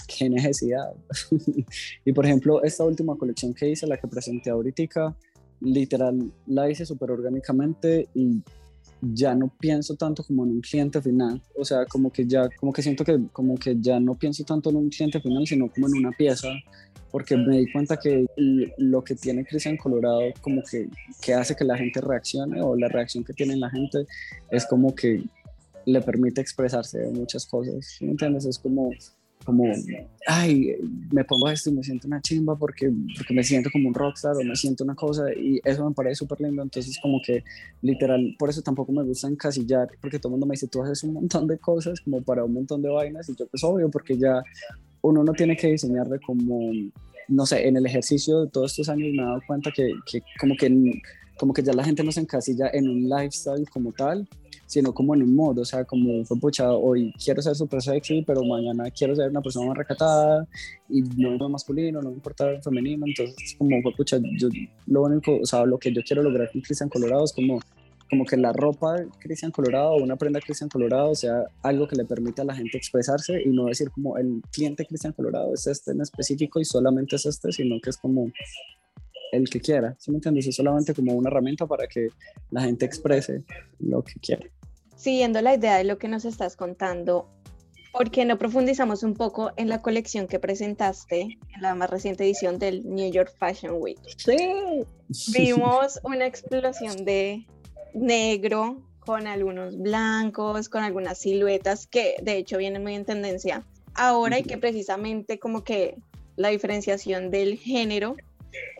[0.07, 0.93] qué necesidad.
[2.05, 5.17] y por ejemplo, esta última colección que hice, la que presenté ahorita,
[5.61, 8.43] literal la hice súper orgánicamente y
[9.01, 12.73] ya no pienso tanto como en un cliente final, o sea, como que ya, como
[12.73, 15.87] que siento que, como que ya no pienso tanto en un cliente final, sino como
[15.87, 16.49] en una pieza,
[17.11, 18.27] porque me di cuenta que
[18.77, 20.89] lo que tiene Cristian Colorado, como que,
[21.23, 24.05] que hace que la gente reaccione, o la reacción que tiene la gente,
[24.51, 25.23] es como que
[25.89, 28.45] le permite expresarse de muchas cosas, ¿sí ¿me entiendes?
[28.45, 28.91] Es como,
[29.45, 29.65] como,
[30.27, 30.75] ay,
[31.11, 34.37] me pongo esto y me siento una chimba porque, porque me siento como un rockstar
[34.37, 37.43] o me siento una cosa y eso me parece súper lindo, entonces como que
[37.81, 41.03] literal, por eso tampoco me gusta encasillar, porque todo el mundo me dice, tú haces
[41.05, 44.19] un montón de cosas como para un montón de vainas y yo pues obvio, porque
[44.19, 44.43] ya
[45.01, 46.71] uno no tiene que diseñarle como,
[47.29, 50.21] no sé, en el ejercicio de todos estos años me he dado cuenta que, que
[50.39, 51.01] como que
[51.39, 54.29] como que ya la gente no se encasilla en un lifestyle como tal,
[54.69, 58.23] sino como en un modo, o sea, como fue pucha, hoy quiero ser súper sexy,
[58.23, 60.47] pero mañana quiero ser una persona más recatada
[60.91, 64.49] y no me masculino, no me importa el femenino, entonces como fue pucha, yo
[64.87, 67.61] lo único, o sea, lo que yo quiero lograr con Cristian Colorado es como
[68.11, 72.07] como que la ropa Cristian Colorado o una prenda Cristian Colorado sea algo que le
[72.07, 75.93] permita a la gente expresarse y no decir como el cliente Cristian Colorado es este
[75.93, 78.31] en específico y solamente es este, sino que es como
[79.33, 80.47] el que quiera, ¿sí me entiendes?
[80.47, 82.09] Es solamente como una herramienta para que
[82.51, 83.45] la gente exprese
[83.79, 84.51] lo que quiere.
[84.99, 87.29] Siguiendo la idea de lo que nos estás contando,
[87.93, 92.25] ¿por qué no profundizamos un poco en la colección que presentaste en la más reciente
[92.25, 94.01] edición del New York Fashion Week?
[94.17, 94.37] Sí.
[95.33, 97.47] Vimos una explosión de
[97.95, 104.41] negro con algunos blancos, con algunas siluetas que de hecho vienen muy en tendencia ahora
[104.41, 105.97] y que precisamente como que
[106.35, 108.17] la diferenciación del género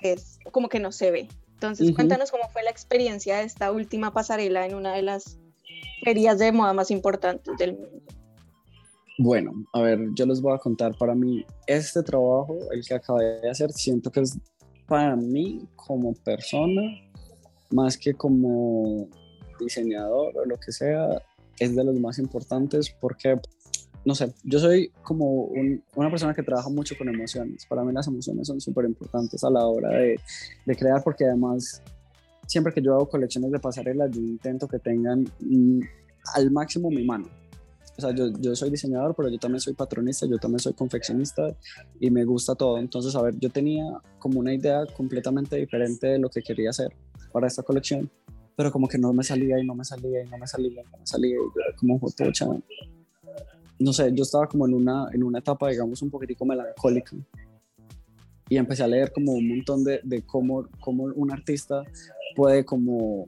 [0.03, 1.29] es como que no se ve.
[1.55, 5.39] Entonces, cuéntanos cómo fue la experiencia de esta última pasarela en una de las
[6.03, 8.03] ferias de moda más importantes del mundo.
[9.19, 13.41] Bueno, a ver, yo les voy a contar, para mí este trabajo, el que acabé
[13.41, 14.39] de hacer, siento que es
[14.87, 16.83] para mí como persona,
[17.71, 19.09] más que como
[19.59, 21.21] diseñador o lo que sea,
[21.59, 23.37] es de los más importantes porque
[24.05, 25.51] no sé, yo soy como
[25.97, 27.67] una persona que trabaja mucho con emociones.
[27.67, 30.19] Para mí las emociones son súper importantes a la hora de,
[30.65, 31.83] de, crear porque además
[32.49, 35.81] siempre que yo hago colecciones de pasarelas yo intento que tengan mm,
[36.35, 37.29] al máximo mi mano.
[37.97, 41.55] O sea, yo, yo soy diseñador, pero yo también soy patronista, yo también soy confeccionista
[42.01, 42.79] y me gusta todo.
[42.79, 43.85] Entonces, a ver, yo tenía
[44.19, 46.93] como una idea completamente diferente de lo que quería hacer
[47.33, 48.09] para esta colección,
[48.57, 50.75] pero como que no me salía y no me salía y no me salía y
[50.75, 51.31] no me salía.
[51.31, 52.47] Y yo era como, pucha,
[53.81, 57.17] no sé, yo estaba como en una, en una etapa, digamos, un poquitico melancólica
[58.49, 61.83] y empecé a leer como un montón de, de cómo, cómo un artista
[62.39, 63.27] puede como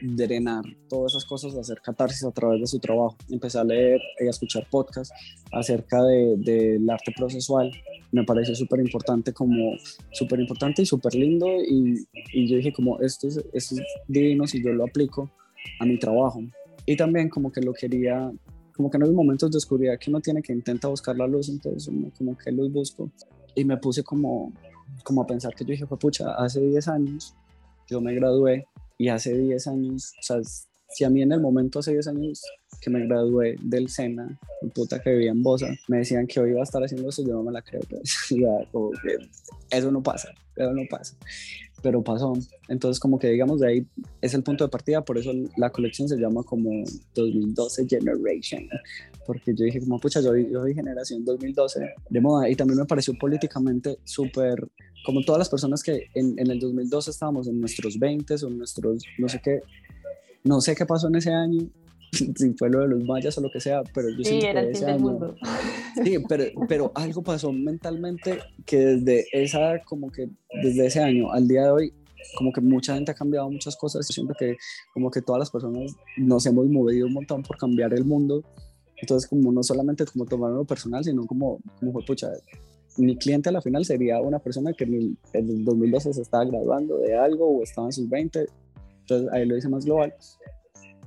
[0.00, 3.16] drenar todas esas cosas, hacer catarsis a través de su trabajo.
[3.28, 5.12] Empecé a leer y a escuchar podcasts
[5.50, 7.72] acerca del de, arte procesual.
[8.12, 9.72] Me pareció súper importante, como
[10.12, 11.48] súper importante y súper lindo.
[11.60, 15.28] Y, y, yo dije, como esto es, esto es divino si yo lo aplico
[15.80, 16.40] a mi trabajo.
[16.86, 18.30] Y también como que lo quería
[18.76, 21.48] como que en esos momentos de oscuridad que uno tiene que intentar buscar la luz,
[21.48, 23.10] entonces como que luz busco.
[23.56, 24.52] Y me puse como,
[25.02, 27.34] como a pensar que yo dije, pucha, hace 10 años
[27.92, 28.66] yo me gradué
[28.98, 30.40] y hace 10 años, o sea,
[30.88, 32.42] si a mí en el momento hace 10 años
[32.80, 36.50] que me gradué del SENA, un puta que vivía en Bosa, me decían que hoy
[36.50, 38.16] iba a estar haciendo eso, yo no me la creo, pues,
[38.72, 39.18] como que
[39.70, 41.16] eso no pasa, eso no pasa
[41.82, 42.32] pero pasó.
[42.68, 43.86] Entonces, como que digamos, de ahí
[44.20, 48.68] es el punto de partida, por eso la colección se llama como 2012 Generation,
[49.26, 52.86] porque yo dije, como pucha, yo, yo vi generación 2012 de moda y también me
[52.86, 54.68] pareció políticamente súper,
[55.04, 58.58] como todas las personas que en, en el 2012 estábamos en nuestros 20 o en
[58.58, 59.60] nuestros, no sé qué,
[60.44, 61.68] no sé qué pasó en ese año,
[62.12, 64.76] si fue lo de los mayas o lo que sea, pero yo sí, era el
[64.76, 65.34] fin del mundo.
[66.04, 70.28] Sí, pero, pero algo pasó mentalmente que desde esa, como que
[70.62, 71.94] desde ese año al día de hoy,
[72.36, 74.06] como que mucha gente ha cambiado muchas cosas.
[74.08, 74.56] Yo siento que
[74.94, 78.42] como que todas las personas nos hemos movido un montón por cambiar el mundo.
[78.96, 82.30] Entonces, como no solamente como tomarlo personal, sino como, como fue, pucha,
[82.96, 86.22] mi cliente a la final sería una persona que en el, en el 2012 se
[86.22, 88.46] estaba graduando de algo o estaba en sus 20.
[89.00, 90.14] Entonces, ahí lo hice más global.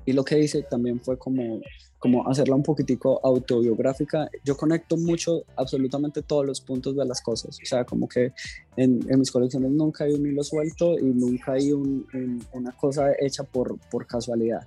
[0.06, 1.62] Y lo que hice también fue como,
[2.00, 4.30] como hacerla un poquitico autobiográfica.
[4.44, 7.58] Yo conecto mucho absolutamente todos los puntos de las cosas.
[7.62, 8.32] O sea, como que
[8.78, 12.06] en, en mis colecciones nunca hay un hilo suelto y nunca hay un,
[12.54, 14.66] una cosa hecha por, por casualidad.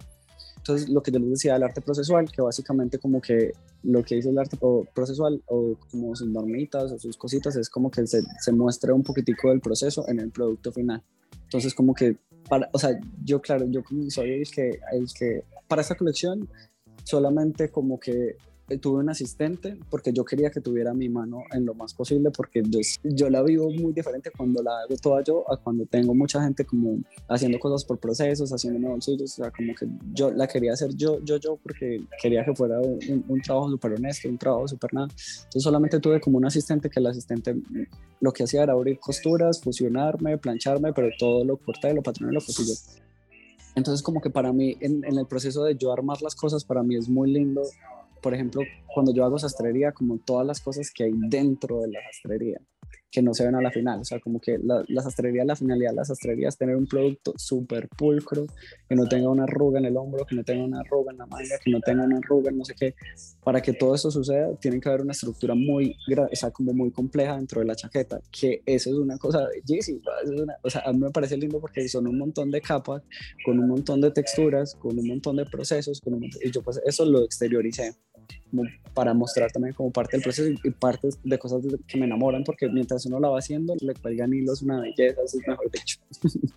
[0.57, 3.53] Entonces, lo que yo les decía del arte procesual, que básicamente como que
[3.85, 4.59] lo que dice el arte
[4.93, 9.03] procesual o como sus normitas o sus cositas es como que se, se muestra un
[9.03, 11.03] poquitico del proceso en el producto final.
[11.45, 12.17] Entonces, como que
[12.49, 16.49] para, o sea, yo claro, yo como soy el que, el que, para esta colección
[17.05, 18.37] solamente como que
[18.77, 22.63] tuve un asistente porque yo quería que tuviera mi mano en lo más posible porque
[22.69, 26.43] yo, yo la vivo muy diferente cuando la hago toda yo a cuando tengo mucha
[26.43, 30.75] gente como haciendo cosas por procesos, haciendo bolsillos, o sea, como que yo la quería
[30.75, 34.69] hacer yo, yo, yo porque quería que fuera un, un trabajo súper honesto, un trabajo
[34.69, 35.09] súper nada.
[35.09, 37.57] Entonces solamente tuve como un asistente que el asistente
[38.21, 42.41] lo que hacía era abrir costuras, fusionarme, plancharme, pero todo lo corté, lo patroné, lo
[42.41, 42.75] cosí yo.
[43.75, 46.83] Entonces como que para mí, en, en el proceso de yo armar las cosas, para
[46.83, 47.63] mí es muy lindo,
[48.23, 52.01] por ejemplo, cuando yo hago sastrería, como todas las cosas que hay dentro de la
[52.13, 52.61] sastrería
[53.11, 54.01] que no se ven a la final.
[54.01, 56.87] O sea, como que la, la sastrería, la finalidad de la sastrería es tener un
[56.87, 58.47] producto súper pulcro,
[58.89, 61.27] que no tenga una arruga en el hombro, que no tenga una arruga en la
[61.27, 62.95] manga, que no tenga una arruga en no sé qué.
[63.43, 66.91] Para que todo eso suceda, tiene que haber una estructura muy, o sea, como muy
[66.91, 70.01] compleja dentro de la chaqueta, que eso es una cosa bellísima.
[70.63, 73.03] o sea, a mí me parece lindo porque son un montón de capas,
[73.45, 77.05] con un montón de texturas, con un montón de procesos, con y yo pues eso
[77.05, 77.95] lo exterioricé
[78.95, 82.69] para mostrar también como parte del proceso y, partes de cosas que me enamoran, porque
[82.69, 85.99] mientras uno la va haciendo, le cuelgan hilos, una belleza, eso es mejor dicho.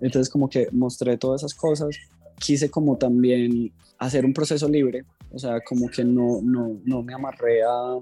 [0.00, 1.96] Entonces como que mostré todas esas cosas,
[2.38, 7.14] quise como también hacer un proceso libre, o sea, como que no, no, no me
[7.14, 7.98] amarré a,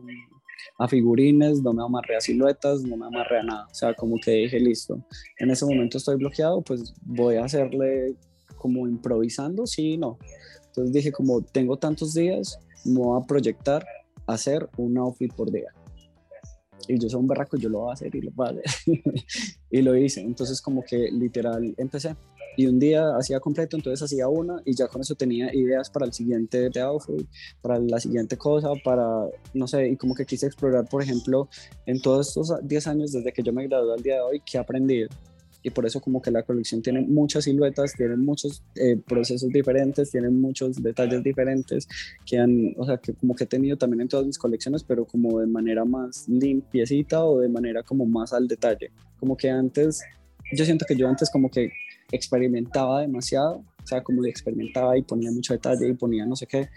[0.78, 4.16] a figurines, no me amarré a siluetas, no me amarré a nada, o sea, como
[4.18, 5.02] que dije, listo,
[5.38, 8.14] en ese momento estoy bloqueado, pues voy a hacerle
[8.56, 10.18] como improvisando, sí, no.
[10.66, 13.84] Entonces dije como tengo tantos días, me voy a proyectar
[14.26, 15.72] hacer un outfit por día.
[16.88, 18.64] Y yo soy un berraco, yo lo voy a hacer y lo voy a hacer.
[19.70, 20.20] y lo hice.
[20.20, 22.16] Entonces como que literal empecé.
[22.56, 26.04] Y un día hacía completo, entonces hacía una y ya con eso tenía ideas para
[26.04, 27.26] el siguiente outfit,
[27.62, 31.48] para la siguiente cosa, para, no sé, y como que quise explorar, por ejemplo,
[31.86, 34.58] en todos estos 10 años desde que yo me gradué al día de hoy, ¿qué
[34.58, 35.08] he aprendido?
[35.62, 40.10] Y por eso como que la colección tiene muchas siluetas, tiene muchos eh, procesos diferentes,
[40.10, 41.88] tiene muchos detalles diferentes
[42.26, 45.04] que han, o sea, que como que he tenido también en todas mis colecciones, pero
[45.04, 48.90] como de manera más limpiecita o de manera como más al detalle.
[49.18, 50.02] Como que antes,
[50.52, 51.70] yo siento que yo antes como que
[52.10, 56.68] experimentaba demasiado, o sea, como experimentaba y ponía mucho detalle y ponía no sé qué,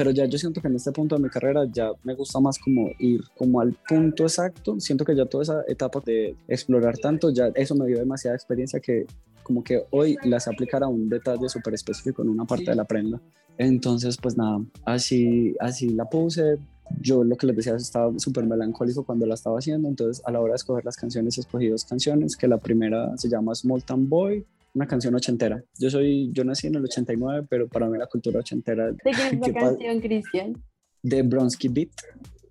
[0.00, 2.58] pero ya yo siento que en este punto de mi carrera ya me gusta más
[2.58, 4.80] como ir como al punto exacto.
[4.80, 8.80] Siento que ya toda esa etapa de explorar tanto, ya eso me dio demasiada experiencia
[8.80, 9.04] que
[9.42, 12.84] como que hoy las aplicar a un detalle súper específico en una parte de la
[12.84, 13.20] prenda.
[13.58, 16.56] Entonces, pues nada, así, así la puse.
[16.98, 20.40] Yo lo que les decía estaba súper melancólico cuando la estaba haciendo, entonces a la
[20.40, 24.08] hora de escoger las canciones escogí dos canciones, que la primera se llama Small Town
[24.08, 25.62] Boy una canción ochentera.
[25.78, 28.90] Yo soy, yo nací en el 89, pero para mí la cultura ochentera...
[28.92, 30.62] ¿De quién es la canción, Cristian?
[31.02, 31.90] De Bronsky Beat,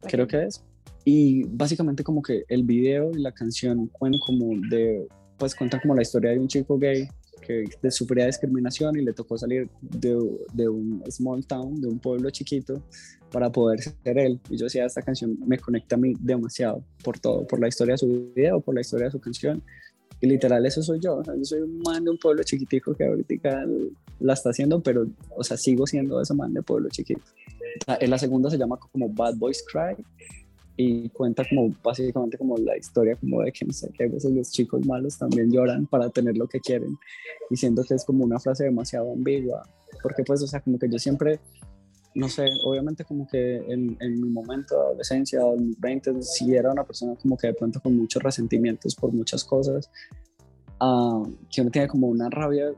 [0.01, 0.63] creo que es.
[1.05, 5.95] Y básicamente como que el video y la canción cuentan como de, pues cuentan como
[5.95, 7.07] la historia de un chico gay
[7.81, 10.15] que sufría discriminación y le tocó salir de,
[10.53, 12.83] de, un small town, de un pueblo chiquito,
[13.31, 14.39] para poder ser él.
[14.49, 17.93] Y yo decía, esta canción me conecta a mí demasiado por todo, por la historia
[17.93, 19.63] de su video, por la historia de su canción
[20.21, 21.21] y literal, eso soy yo.
[21.23, 23.65] yo soy un man de un pueblo chiquitico que ahorita
[24.19, 27.21] la está haciendo, pero, o sea, sigo siendo ese man de pueblo chiquito.
[27.87, 29.95] En la segunda se llama como Bad Boys Cry
[30.81, 34.31] y cuenta como básicamente como la historia como de que no sé que a veces
[34.31, 36.97] los chicos malos también lloran para tener lo que quieren
[37.49, 39.67] diciendo que es como una frase demasiado ambigua
[40.01, 41.41] porque pues o sea como que yo siempre
[42.15, 46.55] no sé, obviamente como que en, en, mi momento de adolescencia en mis 20 sí
[46.55, 49.89] era una persona como que de pronto con muchos resentimientos por muchas cosas,
[50.81, 52.71] uh, que uno tiene como una rabia,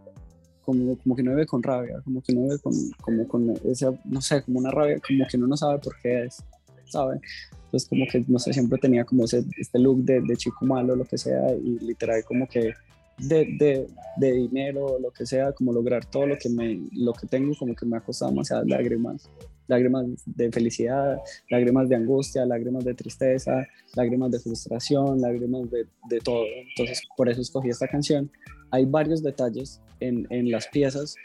[0.66, 3.94] como, como que no vive con rabia, como que no vive con, como con esa,
[4.06, 6.44] no sé, como una rabia, como que uno no sabe por qué es,
[6.86, 7.20] ¿sabe?
[7.66, 10.96] Entonces como que, no sé, siempre tenía como ese, este look de, de chico malo,
[10.96, 12.74] lo que sea, y literal como que
[13.18, 17.28] de, de, de, dinero, lo que sea, como lograr todo lo que, me, lo que
[17.28, 19.30] tengo, como que me ha costado demasiadas lágrimas,
[19.68, 21.20] lágrimas de felicidad,
[21.50, 26.46] lágrimas de angustia, lágrimas de tristeza, lágrimas de frustración, lágrimas de, de todo.
[26.70, 28.32] Entonces, por eso escogí esta canción.
[28.72, 31.16] Hay varios detalles en, en las piezas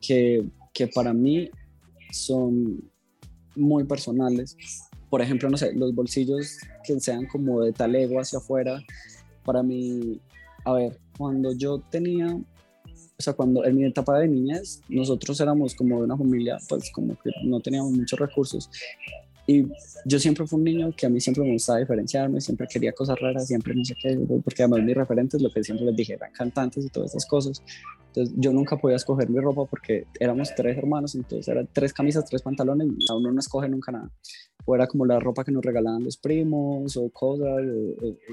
[0.00, 1.50] que, que para mí
[2.12, 2.82] son
[3.54, 4.56] muy personales.
[5.10, 8.80] Por ejemplo, no sé, los bolsillos que sean como de talego hacia afuera,
[9.44, 10.20] para mí
[10.68, 15.74] a ver, cuando yo tenía, o sea, cuando en mi etapa de niñez, nosotros éramos
[15.74, 18.70] como de una familia, pues como que no teníamos muchos recursos.
[19.46, 19.66] Y
[20.04, 23.18] yo siempre fui un niño que a mí siempre me gustaba diferenciarme, siempre quería cosas
[23.18, 26.32] raras, siempre no sé qué, porque además mis referentes, lo que siempre les dije, eran
[26.32, 27.62] cantantes y todas esas cosas.
[28.08, 32.26] Entonces yo nunca podía escoger mi ropa porque éramos tres hermanos, entonces eran tres camisas,
[32.26, 34.10] tres pantalones, y uno no escoge nunca nada
[34.70, 37.62] o como la ropa que nos regalaban los primos o cosas.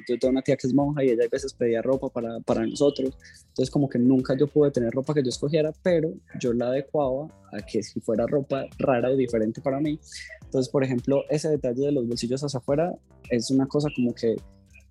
[0.08, 2.66] yo tengo una tía que es monja y ella a veces pedía ropa para, para
[2.66, 3.18] nosotros.
[3.48, 7.28] Entonces como que nunca yo pude tener ropa que yo escogiera, pero yo la adecuaba
[7.54, 9.98] a que si fuera ropa rara o diferente para mí.
[10.44, 12.94] Entonces, por ejemplo, ese detalle de los bolsillos hacia afuera
[13.30, 14.36] es una cosa como que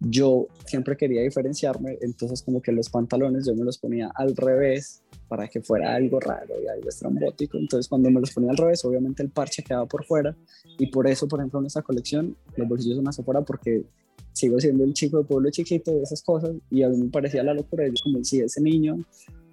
[0.01, 5.03] yo siempre quería diferenciarme, entonces como que los pantalones yo me los ponía al revés
[5.29, 7.59] para que fuera algo raro y algo estrambótico.
[7.59, 10.37] Entonces cuando me los ponía al revés, obviamente el parche quedaba por fuera
[10.79, 13.85] y por eso, por ejemplo, en esta colección los bolsillos son hacia afuera porque
[14.33, 17.43] sigo siendo el chico de pueblo chiquito de esas cosas y a mí me parecía
[17.43, 17.87] la locura.
[17.87, 18.99] Yo como si ese niño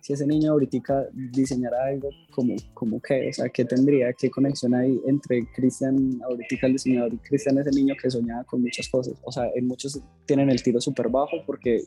[0.01, 4.73] si ese niño ahorita diseñara algo, como, como qué, o sea, qué tendría, qué conexión
[4.73, 9.13] hay entre Cristian ahorita el diseñador y Cristian ese niño que soñaba con muchas cosas,
[9.23, 11.83] o sea, en muchos tienen el tiro súper bajo porque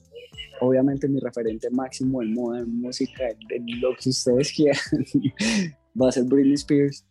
[0.61, 4.79] obviamente mi referente máximo en moda, en música, en lo que ustedes quieran,
[6.00, 7.05] va a ser Britney Spears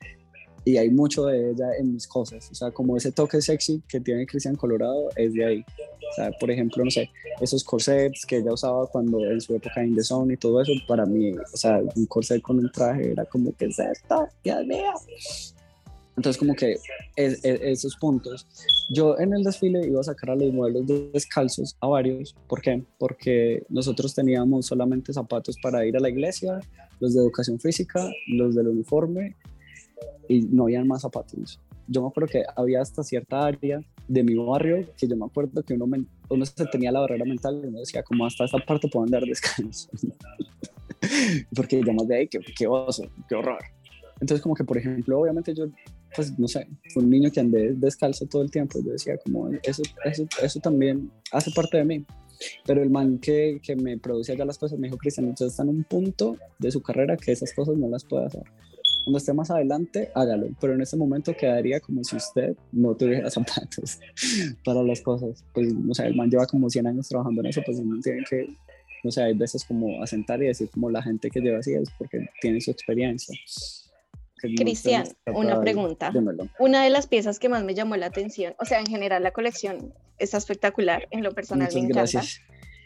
[0.66, 2.50] y hay mucho de ella en mis cosas.
[2.52, 5.66] O sea, como ese toque sexy que tiene Cristian Colorado es de ahí.
[6.12, 7.10] O sea, por ejemplo, no sé,
[7.42, 10.72] esos corsets que ella usaba cuando en su época en The Zone y todo eso,
[10.88, 14.28] para mí, o sea, un corset con un traje era como, que es esto?
[14.44, 14.92] Dios mío.
[16.16, 16.78] Entonces, como que
[17.16, 18.46] esos puntos.
[18.92, 22.36] Yo en el desfile iba a sacar a los modelos descalzos, a varios.
[22.48, 22.84] ¿Por qué?
[23.00, 26.60] Porque nosotros teníamos solamente zapatos para ir a la iglesia,
[27.00, 29.36] los de educación física, los del uniforme
[30.28, 31.60] y no habían más zapatos.
[31.88, 35.64] Yo me acuerdo que había hasta cierta área de mi barrio que yo me acuerdo
[35.64, 35.86] que uno,
[36.30, 39.24] uno se tenía la barrera mental y uno decía como hasta esta parte puedo andar
[39.24, 39.90] descalzo.
[41.56, 43.60] Porque ya más de ahí, qué, qué oso, qué horror.
[44.22, 45.66] Entonces como que por ejemplo, obviamente yo,
[46.16, 48.80] pues no sé, un niño que andé descalzo todo el tiempo.
[48.84, 52.06] Yo decía como eso, eso, eso también hace parte de mí.
[52.66, 55.64] Pero el man que, que me producía ya las cosas me dijo, Cristian, usted está
[55.64, 58.44] en un punto de su carrera que esas cosas no las puede hacer.
[59.04, 63.30] Cuando esté más adelante, hágalo, pero en ese momento quedaría como si usted no tuviera
[63.32, 64.00] zapatos
[64.64, 65.44] para las cosas.
[65.54, 68.24] Pues, no sé, el man lleva como 100 años trabajando en eso, pues no tiene
[68.30, 68.56] que,
[69.04, 71.90] no sé, hay veces como asentar y decir como la gente que lleva así es
[71.98, 73.36] porque tiene su experiencia.
[74.42, 76.12] Cristian, una pregunta.
[76.60, 79.32] Una de las piezas que más me llamó la atención, o sea, en general la
[79.32, 82.00] colección está espectacular, en lo personal me encanta.
[82.00, 82.42] Gracias.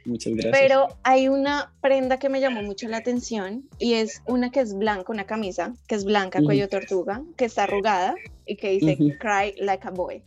[0.07, 0.57] Muchas gracias.
[0.57, 4.73] Pero hay una prenda que me llamó mucho la atención y es una que es
[4.73, 8.15] blanca, una camisa que es blanca, cuello tortuga, que está arrugada
[8.45, 10.23] y que dice Cry Like a Boy.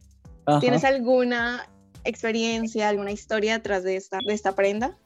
[0.61, 1.67] ¿Tienes alguna
[2.05, 4.99] experiencia, alguna historia detrás de esta, de esta prenda?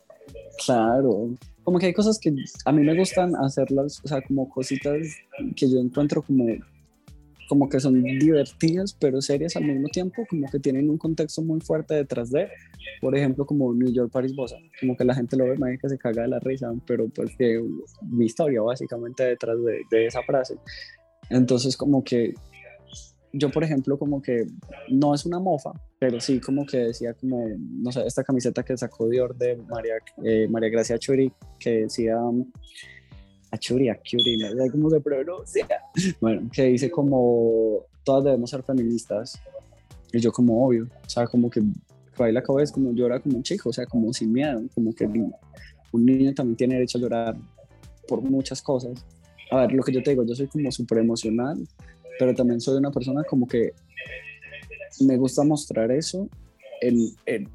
[0.65, 1.31] Claro,
[1.63, 2.35] como que hay cosas que
[2.65, 4.99] a mí me gustan hacerlas, o sea, como cositas
[5.57, 6.47] que yo encuentro como
[7.49, 11.61] como que son divertidas pero serias al mismo tiempo, como que tienen un contexto muy
[11.61, 12.49] fuerte detrás de,
[13.01, 15.89] por ejemplo, como New York, Paris, Bosa, como que la gente lo ve más que
[15.89, 17.63] se caga de la risa, pero pues que
[18.03, 20.57] mi historia básicamente detrás de, de esa frase.
[21.31, 22.35] Entonces como que
[23.37, 24.47] yo, por ejemplo, como que
[24.89, 28.77] no es una mofa, pero sí como que decía como, no sé, esta camiseta que
[28.77, 32.17] sacó Dior de María, eh, María Gracia Churi, que decía
[33.55, 35.67] Achuri, Achuri, no sé cómo se pronuncia.
[36.21, 39.41] Bueno, que dice como todas debemos ser feministas.
[40.13, 41.63] Y yo como obvio, o sea, como que
[42.19, 45.07] ahí la cabeza como llora como un chico, o sea, como sin miedo, como que
[45.07, 47.37] un niño también tiene derecho a llorar
[48.07, 49.05] por muchas cosas.
[49.51, 51.67] A ver, lo que yo te digo, yo soy como súper emocional,
[52.19, 53.73] pero también soy una persona como que
[55.01, 56.29] me gusta mostrar eso
[56.81, 57.49] en, en,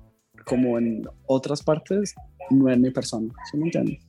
[0.46, 2.14] como en otras partes,
[2.52, 4.00] no en mi persona, ¿sí me entiendes?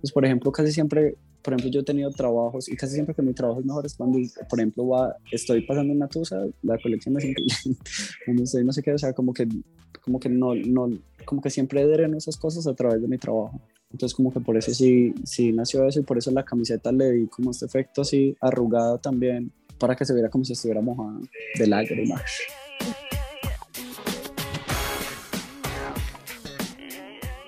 [0.00, 3.20] Pues, por ejemplo, casi siempre por ejemplo, yo he tenido trabajos y casi siempre que
[3.20, 7.18] mi trabajo es mejor es cuando, por ejemplo, va, estoy pasando una tusa, la colección
[7.18, 7.54] es increíble.
[8.24, 9.46] cuando estoy no sé qué, o sea, como que,
[10.00, 10.88] como que no, no,
[11.26, 13.60] como que siempre dreno esas cosas a través de mi trabajo.
[13.92, 17.12] Entonces, como que por eso sí, sí nació eso y por eso la camiseta le
[17.12, 21.20] di como este efecto así arrugado también, para que se viera como si estuviera mojada
[21.58, 22.22] de lágrimas.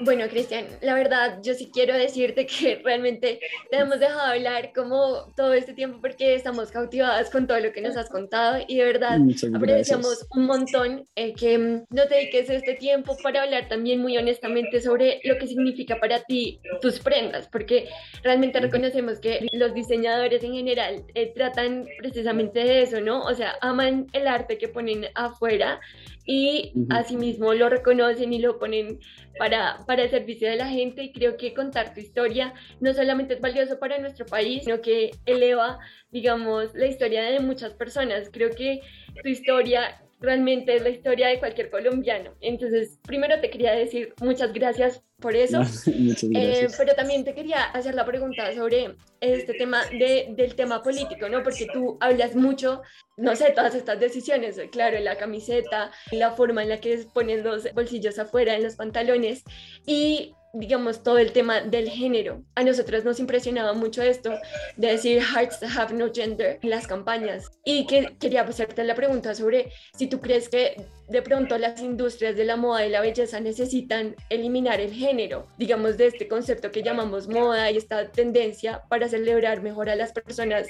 [0.00, 5.32] Bueno, Cristian, la verdad, yo sí quiero decirte que realmente te hemos dejado hablar como
[5.36, 8.84] todo este tiempo porque estamos cautivadas con todo lo que nos has contado y de
[8.84, 9.18] verdad
[9.54, 14.80] apreciamos un montón eh, que mm, nos dediques este tiempo para hablar también muy honestamente
[14.80, 17.88] sobre lo que significa para ti tus prendas, porque
[18.22, 23.24] realmente reconocemos que los diseñadores en general eh, tratan precisamente de eso, ¿no?
[23.24, 25.80] O sea, aman el arte que ponen afuera
[26.26, 28.98] y asimismo lo reconocen y lo ponen
[29.38, 33.34] para, para el servicio de la gente y creo que contar tu historia no solamente
[33.34, 35.78] es valioso para nuestro país, sino que eleva,
[36.10, 38.28] digamos, la historia de muchas personas.
[38.32, 38.80] Creo que
[39.22, 42.32] tu historia realmente es la historia de cualquier colombiano.
[42.40, 45.62] Entonces, primero te quería decir muchas gracias por eso,
[46.34, 51.28] eh, pero también te quería hacer la pregunta sobre este tema de, del tema político,
[51.28, 51.42] ¿no?
[51.42, 52.82] Porque tú hablas mucho,
[53.16, 57.72] no sé, todas estas decisiones, claro, la camiseta, la forma en la que ponen los
[57.72, 59.42] bolsillos afuera en los pantalones
[59.86, 62.42] y digamos, todo el tema del género.
[62.54, 64.32] A nosotros nos impresionaba mucho esto
[64.76, 67.50] de decir hearts have no gender en las campañas.
[67.64, 70.76] Y que quería hacerte la pregunta sobre si tú crees que
[71.08, 75.96] de pronto las industrias de la moda y la belleza necesitan eliminar el género, digamos,
[75.96, 80.66] de este concepto que llamamos moda y esta tendencia para celebrar mejor a las personas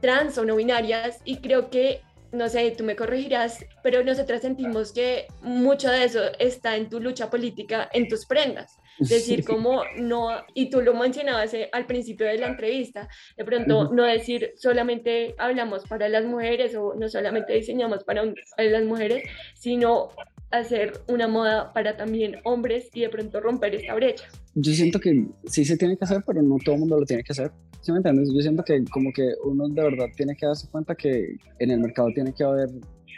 [0.00, 1.20] trans o no binarias.
[1.24, 6.20] Y creo que no sé, tú me corregirás, pero nosotras sentimos que mucho de eso
[6.38, 8.78] está en tu lucha política, en tus prendas.
[9.08, 13.92] Decir como no, y tú lo mencionabas eh, al principio de la entrevista, de pronto
[13.92, 18.22] no decir solamente hablamos para las mujeres o no solamente diseñamos para,
[18.56, 19.24] para las mujeres,
[19.54, 20.10] sino
[20.52, 24.24] hacer una moda para también hombres y de pronto romper esta brecha.
[24.54, 27.22] Yo siento que sí se tiene que hacer, pero no todo el mundo lo tiene
[27.24, 27.50] que hacer.
[27.80, 28.30] ¿Sí me entiendes?
[28.32, 31.80] Yo siento que como que uno de verdad tiene que darse cuenta que en el
[31.80, 32.68] mercado tiene que haber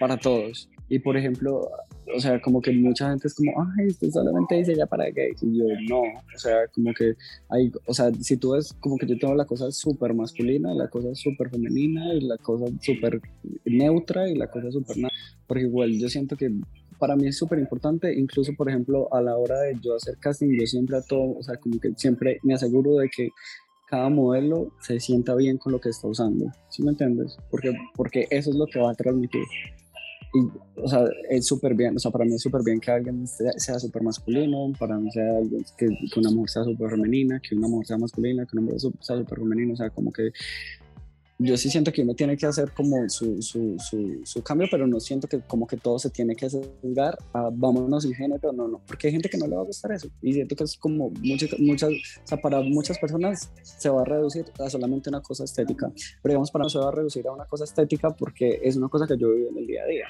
[0.00, 0.70] para todos.
[0.88, 1.68] Y por ejemplo,
[2.14, 5.42] o sea, como que mucha gente es como, ay, usted solamente dice ya para gays.
[5.42, 7.14] Y yo, no, o sea, como que
[7.48, 10.88] hay, o sea, si tú ves, como que yo tengo la cosa súper masculina, la
[10.88, 13.20] cosa súper femenina, y la cosa súper
[13.64, 15.14] neutra, y la cosa súper nada.
[15.46, 16.50] Porque igual yo siento que
[16.98, 20.58] para mí es súper importante, incluso por ejemplo a la hora de yo hacer casting,
[20.58, 23.30] yo siempre a todo, o sea, como que siempre me aseguro de que
[23.86, 27.36] cada modelo se sienta bien con lo que está usando, ¿sí me entiendes?
[27.50, 29.44] Porque, porque eso es lo que va a transmitir.
[30.34, 30.40] Y,
[30.80, 33.78] o sea, es súper bien, o sea, para mí es súper bien que alguien sea
[33.78, 35.32] súper masculino, para mí sea
[35.78, 38.80] que, que una mujer sea súper femenina, que una mujer sea masculina, que una mujer
[38.80, 40.32] sea súper femenina, o sea, como que
[41.38, 44.86] yo sí siento que uno tiene que hacer como su, su, su, su, cambio, pero
[44.86, 48.68] no siento que como que todo se tiene que sesgar a vámonos y género, no,
[48.68, 50.08] no, porque hay gente que no le va a gustar eso.
[50.22, 54.04] Y siento que es como muchas, muchas, o sea, para muchas personas se va a
[54.04, 57.32] reducir a solamente una cosa estética, pero digamos para mí se va a reducir a
[57.32, 60.06] una cosa estética porque es una cosa que yo vivo en el día a día.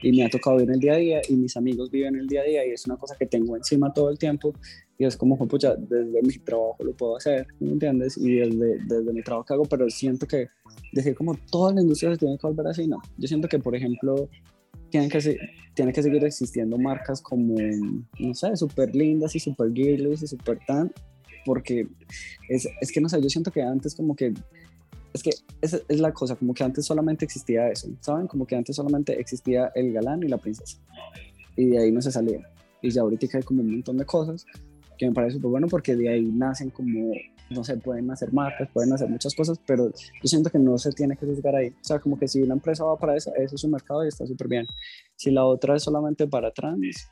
[0.00, 2.20] Y me ha tocado vivir en el día a día y mis amigos viven en
[2.20, 4.54] el día a día y es una cosa que tengo encima todo el tiempo
[4.98, 8.18] y es como, pucha, desde mi trabajo lo puedo hacer, ¿me entiendes?
[8.18, 10.48] Y desde, desde mi trabajo que hago, pero siento que
[10.92, 13.00] decir como toda la industria se tiene que volver así, no.
[13.16, 14.28] Yo siento que, por ejemplo,
[14.90, 15.38] tienen que,
[15.74, 17.54] tiene que seguir existiendo marcas como,
[18.18, 20.90] no sé, súper lindas y súper girly y súper tan,
[21.44, 21.86] porque
[22.48, 24.34] es, es que, no sé, yo siento que antes como que
[25.14, 25.30] es que
[25.62, 28.26] esa es la cosa, como que antes solamente existía eso, ¿saben?
[28.26, 30.78] Como que antes solamente existía el galán y la princesa.
[31.56, 32.40] Y de ahí no se salía.
[32.82, 34.44] Y ya ahorita hay como un montón de cosas
[34.98, 37.12] que me parece súper bueno porque de ahí nacen como,
[37.50, 40.92] no sé, pueden hacer marcas, pueden hacer muchas cosas, pero yo siento que no se
[40.92, 41.68] tiene que juzgar ahí.
[41.68, 44.08] O sea, como que si una empresa va para eso, eso es su mercado y
[44.08, 44.66] está súper bien.
[45.16, 47.08] Si la otra es solamente para trans,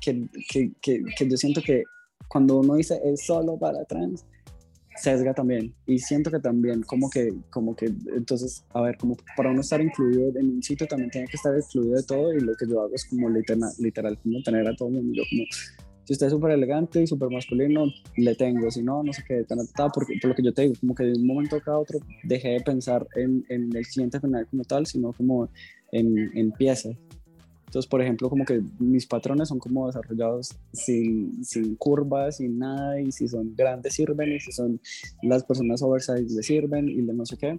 [0.00, 1.84] que, que, que, que yo siento que
[2.28, 4.24] cuando uno dice es solo para trans,
[4.96, 9.50] sesga también y siento que también como que como que entonces a ver como para
[9.50, 12.54] uno estar incluido en un sitio también tiene que estar excluido de todo y lo
[12.54, 15.44] que yo hago es como literal, literal como tener a todo el mundo como
[16.10, 17.86] si usted es súper elegante y súper masculino
[18.16, 19.60] le tengo si no no sé qué tan
[19.94, 22.48] porque por lo que yo te digo como que de un momento a otro dejé
[22.48, 25.48] de pensar en, en el cliente final como tal sino como
[25.92, 26.96] en, en piezas
[27.66, 33.00] entonces, por ejemplo, como que mis patrones son como desarrollados sin, sin curvas, sin nada,
[33.00, 34.80] y si son grandes sirven, y si son
[35.22, 37.56] las personas oversize le sirven, y de no sé qué.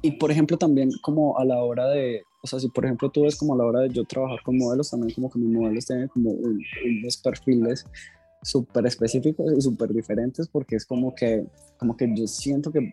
[0.00, 3.22] Y por ejemplo, también como a la hora de, o sea, si por ejemplo tú
[3.22, 5.86] ves como a la hora de yo trabajar con modelos, también como que mis modelos
[5.86, 7.84] tienen como unos perfiles
[8.42, 11.44] súper específicos y súper diferentes, porque es como que,
[11.78, 12.92] como que yo siento que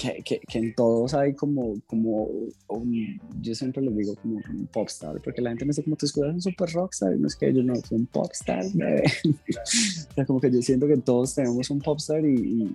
[0.00, 2.30] que, que, que, en todos hay como, como
[2.68, 6.06] un, yo siempre les digo como un popstar, porque la gente me dice como tú
[6.06, 10.24] escuchas un super rockstar, y no es que yo no soy un popstar, o sea,
[10.24, 12.72] como que yo siento que todos tenemos un popstar y,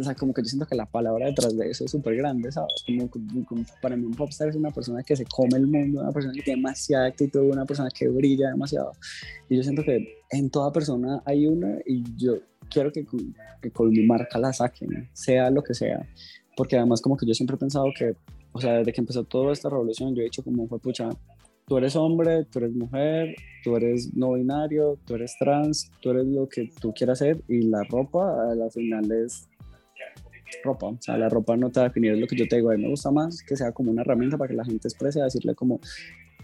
[0.00, 2.50] o sea, como que yo siento que la palabra detrás de eso es súper grande,
[2.50, 2.84] ¿sabes?
[2.84, 6.12] Como, como, para mí un popstar es una persona que se come el mundo, una
[6.12, 8.92] persona que tiene demasiada actitud, una persona que brilla demasiado,
[9.48, 12.40] y yo siento que en toda persona hay una y yo
[12.70, 13.04] quiero que,
[13.60, 16.06] que con mi marca la saquen, sea lo que sea,
[16.56, 18.14] porque además como que yo siempre he pensado que,
[18.52, 21.10] o sea, desde que empezó toda esta revolución, yo he dicho como fue pucha,
[21.66, 26.26] tú eres hombre, tú eres mujer, tú eres no binario, tú eres trans, tú eres
[26.26, 29.48] lo que tú quieras ser y la ropa a la final es
[30.64, 32.70] ropa, o sea, la ropa no te va a definir, lo que yo te digo,
[32.70, 35.22] a mí me gusta más que sea como una herramienta para que la gente exprese,
[35.22, 35.80] decirle como,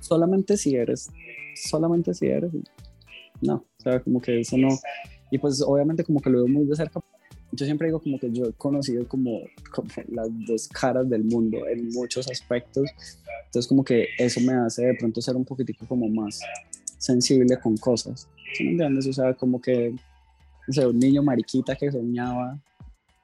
[0.01, 1.11] solamente si eres,
[1.55, 2.53] solamente si eres,
[3.41, 4.68] no, o sea, como que eso no,
[5.31, 7.01] y pues obviamente como que lo veo muy de cerca.
[7.53, 9.41] Yo siempre digo como que yo he conocido como,
[9.72, 12.91] como las dos caras del mundo en muchos aspectos.
[13.47, 16.41] Entonces como que eso me hace de pronto ser un poquitico como más
[16.99, 18.29] sensible con cosas.
[18.55, 19.07] ¿Sí me entiendes?
[19.07, 19.95] O sea, como que,
[20.68, 22.59] o sea, un niño mariquita que soñaba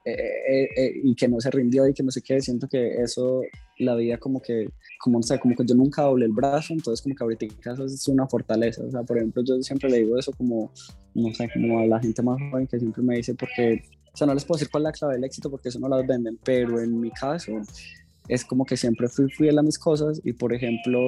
[0.05, 3.41] eh, eh, y que no se rindió y que no sé qué, siento que eso,
[3.79, 7.01] la vida como que, como no sé, como que yo nunca doblé el brazo, entonces
[7.01, 10.17] como que ahorita eso es una fortaleza, o sea, por ejemplo, yo siempre le digo
[10.17, 10.71] eso como,
[11.13, 13.83] no sé, como a la gente más joven que siempre me dice, porque,
[14.13, 15.87] o sea, no les puedo decir cuál es la clave del éxito porque eso no
[15.87, 17.53] las venden, pero en mi caso
[18.27, 21.07] es como que siempre fui fiel a mis cosas y por ejemplo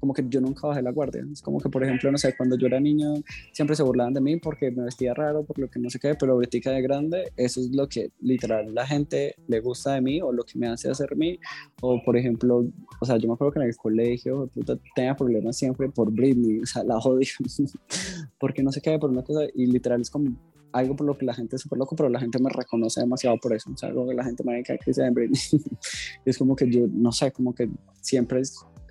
[0.00, 1.24] como que yo nunca bajé la guardia.
[1.32, 3.14] Es como que, por ejemplo, no sé, cuando yo era niño
[3.52, 6.14] siempre se burlaban de mí porque me vestía raro, por lo que no sé qué,
[6.14, 10.20] pero ahorita de grande, eso es lo que literal la gente le gusta de mí
[10.20, 11.38] o lo que me hace hacer mí.
[11.80, 12.66] O, por ejemplo,
[13.00, 16.60] o sea, yo me acuerdo que en el colegio puta, tenía problemas siempre por Britney,
[16.60, 17.28] o sea, la odio,
[18.38, 20.36] porque no sé qué, por una cosa, y literal es como
[20.72, 23.38] algo por lo que la gente es súper loco, pero la gente me reconoce demasiado
[23.38, 23.70] por eso.
[23.72, 25.40] O sea, algo que la gente me dice que sea Britney.
[26.24, 27.68] es como que yo, no sé, como que
[28.00, 28.42] siempre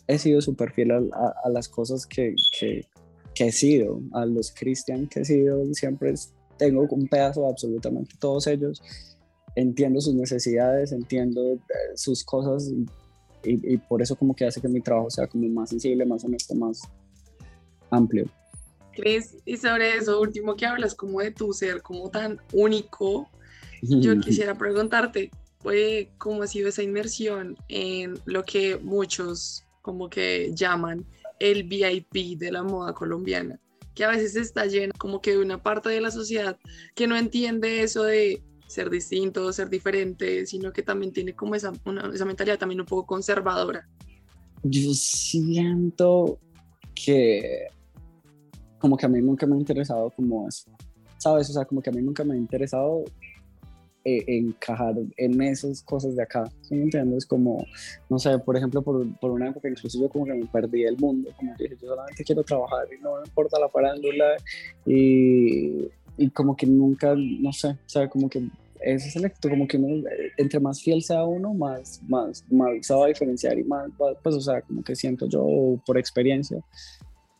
[0.08, 2.86] he sido súper fiel a, a, las cosas que, que,
[3.34, 5.66] que, he sido, a los cristian que he sido.
[5.74, 6.14] Siempre
[6.58, 8.82] tengo un pedazo de absolutamente todos ellos.
[9.56, 11.60] Entiendo sus necesidades, entiendo eh,
[11.96, 12.86] sus cosas y,
[13.44, 16.56] y por eso como que hace que mi trabajo sea como más sensible, más honesto,
[16.56, 16.82] más
[17.90, 18.26] amplio.
[18.94, 23.30] Cris, y sobre eso último que hablas, como de tu ser, como tan único,
[23.82, 25.32] yo quisiera preguntarte,
[26.18, 31.06] ¿cómo ha sido esa inmersión en lo que muchos como que llaman
[31.40, 33.58] el VIP de la moda colombiana?
[33.96, 36.60] Que a veces está lleno como que de una parte de la sociedad
[36.94, 41.72] que no entiende eso de ser distinto, ser diferente, sino que también tiene como esa,
[42.14, 43.88] esa mentalidad también un poco conservadora.
[44.64, 46.38] Yo siento
[46.94, 47.68] que
[48.78, 50.70] como que a mí nunca me ha interesado como eso,
[51.18, 51.50] ¿sabes?
[51.50, 53.06] O sea, como que a mí nunca me ha interesado
[54.10, 57.26] eh, encajar en esas cosas de acá, ¿sí me entiendes?
[57.26, 57.66] Como,
[58.10, 60.96] no sé, por ejemplo, por, por, una época incluso yo como que me perdí el
[60.98, 64.38] mundo, como que dije, yo solamente quiero trabajar y no me importa la farándula
[64.86, 68.48] y, y como que nunca, no sé, o sea, como que
[68.80, 73.06] ese selecto, como que uno, entre más fiel sea uno, más, más, más se va
[73.06, 73.90] a diferenciar y más,
[74.24, 76.60] pues, o sea, como que siento yo por experiencia,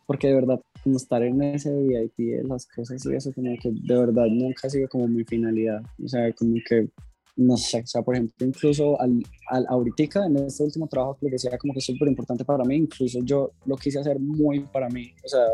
[0.08, 3.70] porque de verdad como estar en ese VIP de las cosas y eso como que
[3.70, 6.88] de verdad nunca ha sido como mi finalidad, o sea, como que
[7.36, 11.26] no sé, o sea, por ejemplo, incluso al, al ahorita en este último trabajo que
[11.26, 14.60] les decía como que es súper importante para mí, incluso yo lo quise hacer muy
[14.60, 15.44] para mí, o sea,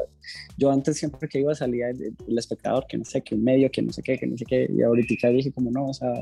[0.57, 3.68] yo antes siempre que iba a salir el, espectador, que no sé, que un medio,
[3.72, 6.12] que no sé qué, que no sé qué, y ahorita dije como no, o sea,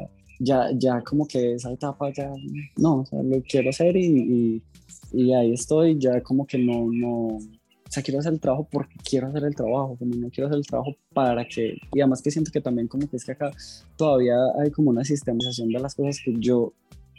[0.41, 2.33] ya, ya como que esa etapa ya,
[2.79, 4.63] no, o sea, lo quiero hacer y, y,
[5.13, 7.39] y ahí estoy, ya como que no, no,
[7.93, 10.67] sea, quiero hacer el trabajo porque quiero hacer el trabajo, como no quiero hacer el
[10.67, 13.51] trabajo para que, y además que siento que también como que es que acá
[13.97, 16.73] todavía hay como una sistematización de las cosas que yo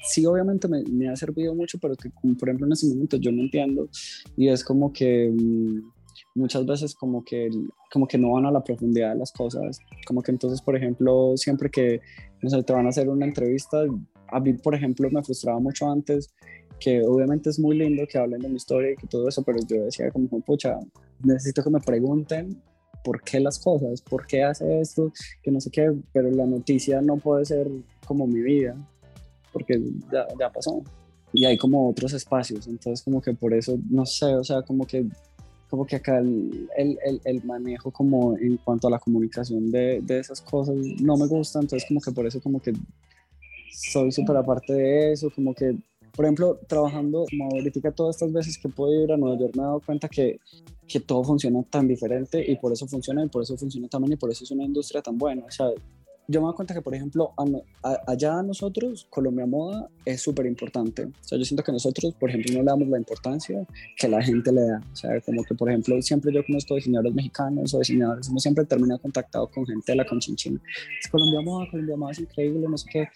[0.04, 3.18] sí obviamente me, me ha servido mucho, pero que como, por ejemplo en ese momento
[3.18, 3.88] yo no entiendo
[4.36, 5.92] y es como que mm,
[6.36, 7.50] muchas veces como que,
[7.92, 11.34] como que no van a la profundidad de las cosas, como que entonces por ejemplo
[11.38, 12.02] siempre que
[12.42, 13.84] no sé, te van a hacer una entrevista,
[14.28, 16.34] a mí por ejemplo me frustraba mucho antes
[16.84, 19.60] que obviamente es muy lindo que hablen de mi historia y que todo eso, pero
[19.66, 20.78] yo decía como, pucha,
[21.24, 22.62] necesito que me pregunten
[23.04, 25.12] por qué las cosas, por qué hace esto,
[25.42, 27.70] que no sé qué, pero la noticia no puede ser
[28.06, 28.76] como mi vida,
[29.54, 29.82] porque
[30.12, 30.82] ya, ya pasó.
[31.32, 34.86] Y hay como otros espacios, entonces como que por eso, no sé, o sea, como
[34.86, 35.06] que
[35.70, 40.20] como que acá el, el, el, manejo como en cuanto a la comunicación de, de,
[40.20, 42.74] esas cosas no me gusta, entonces como que por eso como que
[43.72, 45.76] soy súper aparte de eso, como que
[46.16, 49.64] por ejemplo, trabajando como ahorita todas estas veces que puedo ir a Nueva York me
[49.64, 50.40] he dado cuenta que,
[50.88, 54.18] que todo funciona tan diferente y por eso funciona y por eso funciona también y
[54.18, 55.44] por eso es una industria tan buena.
[55.46, 55.68] O sea,
[56.28, 57.34] yo me doy cuenta que, por ejemplo,
[58.08, 61.06] allá a nosotros, Colombia Moda es súper importante.
[61.06, 63.66] O sea, yo siento que nosotros, por ejemplo, no le damos la importancia
[63.98, 64.82] que la gente le da.
[64.92, 68.64] O sea, como que, por ejemplo, siempre yo conozco diseñadores mexicanos o diseñadores, uno siempre
[68.66, 70.62] termina contactado con gente de la conchinchina.
[71.02, 73.08] Es Colombia Moda, Colombia Moda es increíble, no sé qué.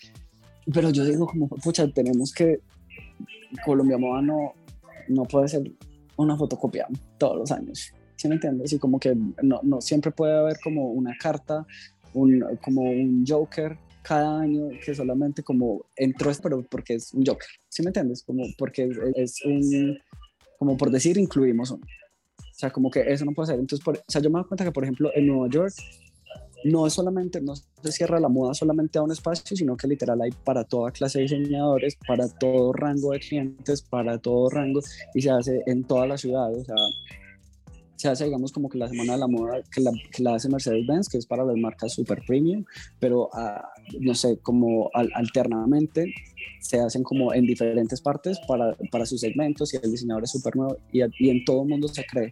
[0.73, 2.59] Pero yo digo como, pucha, tenemos que
[3.63, 4.53] Colombia Moda no,
[5.07, 5.71] no puede ser
[6.17, 6.87] una fotocopia
[7.17, 7.93] todos los años.
[8.15, 8.73] ¿Sí me entiendes?
[8.73, 11.65] Y como que no, no siempre puede haber como una carta,
[12.13, 17.47] un, como un Joker cada año que solamente como entró, pero porque es un Joker.
[17.67, 18.23] ¿Sí me entiendes?
[18.23, 19.99] Como porque es, un,
[20.57, 21.85] como por decir, incluimos uno.
[22.39, 23.59] O sea, como que eso no puede ser.
[23.59, 25.73] Entonces, por, o sea, yo me doy cuenta que, por ejemplo, en Nueva York
[26.63, 30.21] no es solamente, no se cierra la moda solamente a un espacio, sino que literal
[30.21, 34.81] hay para toda clase de diseñadores, para todo rango de clientes, para todo rango,
[35.13, 36.75] y se hace en toda la ciudad, o sea,
[37.97, 40.47] se hace, digamos, como que la semana de la moda que la, que la hace
[40.49, 42.63] Mercedes-Benz, que es para las marcas super premium,
[42.99, 43.69] pero ah,
[43.99, 46.13] no sé, como alternadamente
[46.59, 50.55] se hacen como en diferentes partes para, para sus segmentos y el diseñador es súper
[50.55, 52.31] nuevo y, y, en todo el mundo se cree.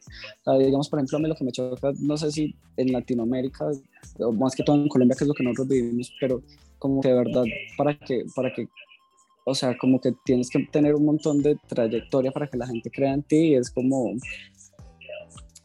[0.59, 3.66] digamos, por ejemplo, a mí lo que me choca, no sé si en Latinoamérica,
[4.20, 6.43] o más que todo en Colombia, que es lo que nosotros vivimos, pero
[6.78, 7.43] como que de verdad,
[7.78, 8.68] para que, para que
[9.47, 12.89] o sea, como que tienes que tener un montón de trayectoria para que la gente
[12.89, 14.11] crea en ti y es como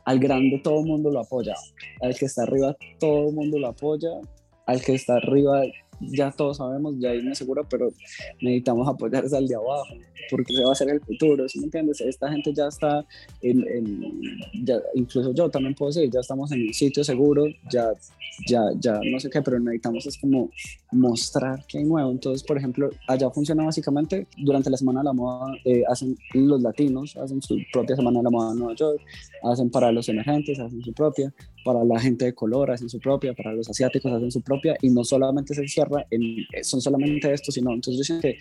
[0.04, 1.54] al grande todo el mundo lo apoya,
[2.00, 4.10] al que está arriba todo el mundo lo apoya,
[4.66, 5.62] al que está arriba
[6.00, 7.92] ya todos sabemos, ya hay una segura, pero
[8.40, 9.94] necesitamos apoyarse al de abajo,
[10.30, 12.00] porque se va a hacer el futuro, ¿sí me entiendes?
[12.00, 13.04] Esta gente ya está,
[13.42, 14.20] en,
[14.64, 17.92] ya, incluso yo también puedo decir, ya estamos en un sitio seguro, ya,
[18.46, 20.50] ya, ya no sé qué, pero necesitamos es como
[20.92, 22.10] mostrar que hay nuevo.
[22.10, 26.60] Entonces, por ejemplo, allá funciona básicamente durante la Semana de la Moda, eh, hacen los
[26.62, 29.00] latinos, hacen su propia Semana de la Moda en Nueva York,
[29.42, 31.32] hacen para los emergentes, hacen su propia,
[31.64, 34.90] para la gente de color hacen su propia, para los asiáticos hacen su propia, y
[34.90, 38.38] no solamente se cierra en, eh, son solamente estos, sino, entonces yo siento que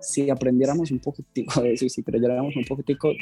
[0.00, 3.12] si aprendiéramos un poquitico de eso y si creyéramos un poquitico,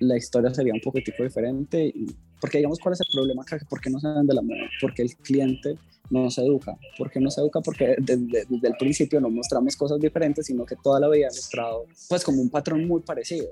[0.00, 1.92] la historia sería un poquitico diferente,
[2.40, 3.58] porque digamos, ¿cuál es el problema acá?
[3.68, 4.68] ¿Por qué no se de la moda?
[4.80, 5.76] Porque el cliente
[6.10, 6.76] no se educa.
[6.98, 7.60] ¿Por qué no se educa?
[7.60, 11.34] Porque desde, desde el principio no mostramos cosas diferentes, sino que toda la vida ha
[11.34, 13.46] mostrado pues como un patrón muy parecido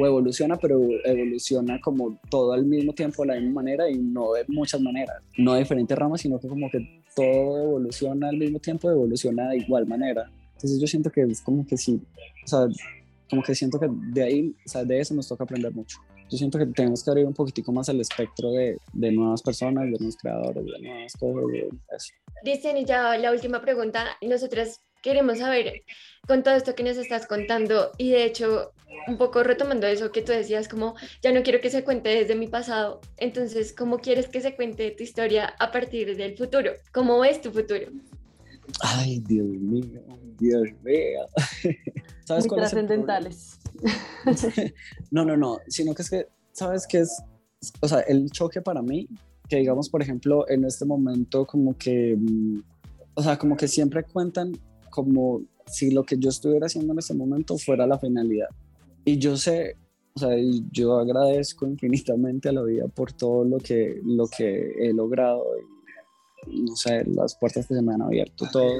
[0.00, 4.32] o evoluciona, pero evoluciona como todo al mismo tiempo de la misma manera y no
[4.32, 8.58] de muchas maneras, no de diferentes ramas, sino que como que todo evoluciona al mismo
[8.58, 10.30] tiempo, evoluciona de igual manera.
[10.54, 12.00] Entonces yo siento que es como que sí,
[12.44, 12.68] o sea,
[13.28, 15.98] como que siento que de ahí, o sea, de eso nos toca aprender mucho.
[16.30, 19.84] Yo siento que tenemos que abrir un poquitico más el espectro de, de nuevas personas,
[19.84, 22.12] de nuevos creadores, de nuevas cosas.
[22.42, 25.82] Cristian, y ya la última pregunta, nosotras queremos saber
[26.26, 28.72] con todo esto que nos estás contando y de hecho
[29.06, 32.34] un poco retomando eso que tú decías como ya no quiero que se cuente desde
[32.34, 36.72] mi pasado, entonces ¿cómo quieres que se cuente tu historia a partir del futuro?
[36.92, 37.86] ¿Cómo es tu futuro?
[38.80, 40.02] Ay, Dios mío,
[40.38, 41.20] Dios mío.
[42.24, 43.58] ¿Sabes Muy trascendentales.
[45.10, 47.22] no, no, no, sino que es que, ¿sabes qué es?
[47.80, 49.08] O sea, el choque para mí,
[49.48, 52.62] que digamos, por ejemplo, en este momento como que, mm,
[53.14, 54.52] o sea, como que siempre cuentan
[54.90, 58.48] como si lo que yo estuviera haciendo en ese momento fuera la finalidad.
[59.04, 59.76] Y yo sé,
[60.14, 60.30] o sea,
[60.72, 65.44] yo agradezco infinitamente a la vida por todo lo que, lo que he logrado.
[66.50, 68.72] Y, no sé, las puertas que se me han abierto, todo.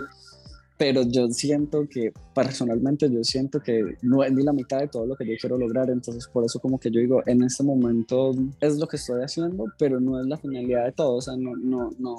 [0.76, 5.06] Pero yo siento que, personalmente, yo siento que no es ni la mitad de todo
[5.06, 5.90] lo que yo quiero lograr.
[5.90, 9.66] Entonces, por eso, como que yo digo, en este momento es lo que estoy haciendo,
[9.78, 11.16] pero no es la finalidad de todo.
[11.16, 12.16] O sea, no, no, no,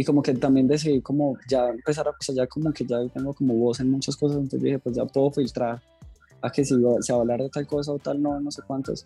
[0.00, 3.34] y como que también decidí como ya empezar a, pues ya como que ya tengo
[3.34, 5.82] como voz en muchas cosas, entonces dije, pues ya puedo filtrar
[6.40, 8.62] a que si se va a hablar de tal cosa o tal, no, no sé
[8.64, 9.04] cuántos.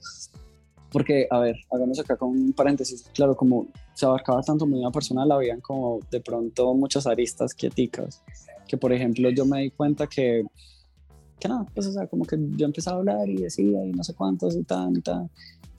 [0.90, 4.90] Porque, a ver, hagamos acá con un paréntesis, claro, como se abarcaba tanto mi vida
[4.90, 8.22] personal, habían como de pronto muchas aristas quieticas,
[8.68, 10.44] que por ejemplo yo me di cuenta que,
[11.40, 14.04] que nada, pues o sea, como que yo empecé a hablar y decía y no
[14.04, 15.30] sé cuántos y tal y tal,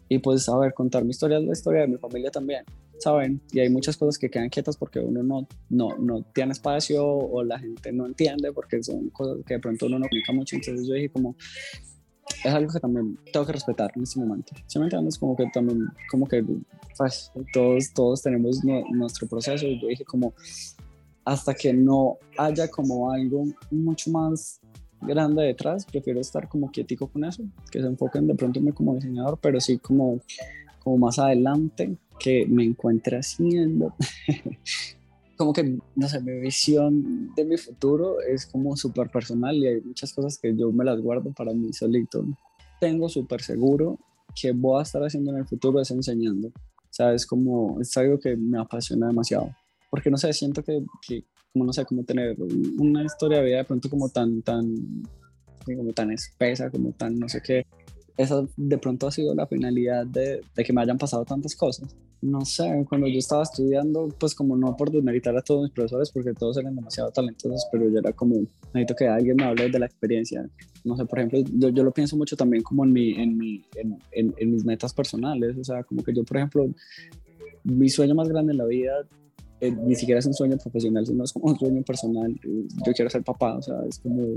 [0.10, 2.66] y pues, a ver, contar mi historia es la historia de mi familia también,
[3.00, 3.42] ¿saben?
[3.52, 7.44] Y hay muchas cosas que quedan quietas porque uno no, no, no tiene espacio o
[7.44, 10.56] la gente no entiende porque son cosas que de pronto uno no comunica mucho.
[10.56, 11.36] Entonces yo dije como,
[12.44, 14.54] es algo que también tengo que respetar en este momento.
[14.68, 14.90] ¿Sí me?
[15.20, 16.44] Como que también, como que,
[16.98, 19.66] pues, todos, todos tenemos nuestro proceso.
[19.66, 20.34] Yo dije como,
[21.26, 24.60] hasta que no haya como algo mucho más
[25.02, 28.72] grande detrás, prefiero estar como quietico con eso, que se enfoquen de pronto en mí
[28.72, 30.20] como diseñador, pero sí como,
[30.84, 33.94] como más adelante que me encuentre haciendo.
[35.38, 39.82] como que, no sé, mi visión de mi futuro es como súper personal y hay
[39.82, 42.26] muchas cosas que yo me las guardo para mí solito.
[42.80, 44.00] Tengo súper seguro
[44.40, 46.52] que voy a estar haciendo en el futuro es enseñando.
[46.90, 47.26] ¿Sabes?
[47.26, 49.50] Como es algo que me apasiona demasiado.
[49.90, 52.36] Porque no sé, siento que, que como no sé, como tener
[52.78, 55.04] una historia de vida de pronto como tan, tan,
[55.66, 57.66] como tan espesa, como tan no sé qué.
[58.16, 61.96] Esa de pronto ha sido la finalidad de, de, que me hayan pasado tantas cosas.
[62.22, 66.12] No sé, cuando yo estaba estudiando, pues como no por demeritar a todos mis profesores,
[66.12, 68.36] porque todos eran demasiado talentosos, pero yo era como,
[68.74, 70.48] necesito que alguien me hable de la experiencia.
[70.84, 73.62] No sé, por ejemplo, yo, yo lo pienso mucho también como en, mi, en, mi,
[73.76, 75.58] en, en, en mis metas personales.
[75.58, 76.70] O sea, como que yo, por ejemplo,
[77.64, 78.94] mi sueño más grande en la vida
[79.64, 82.38] eh, ni siquiera es un sueño profesional, sino es como un sueño personal.
[82.44, 84.36] Yo quiero ser papá, o sea, es como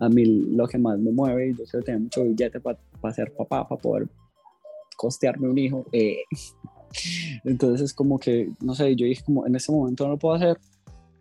[0.00, 3.32] a mí lo que más me mueve y yo quiero tener mucho billete para ser
[3.34, 4.08] papá, para poder
[4.96, 5.86] costearme un hijo.
[5.92, 6.22] Eh.
[7.44, 10.34] Entonces es como que, no sé, yo dije como en este momento no lo puedo
[10.34, 10.58] hacer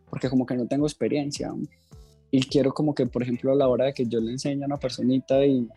[0.09, 1.53] porque como que no tengo experiencia
[2.31, 4.67] y quiero como que, por ejemplo, a la hora de que yo le enseñe a
[4.67, 5.67] una personita y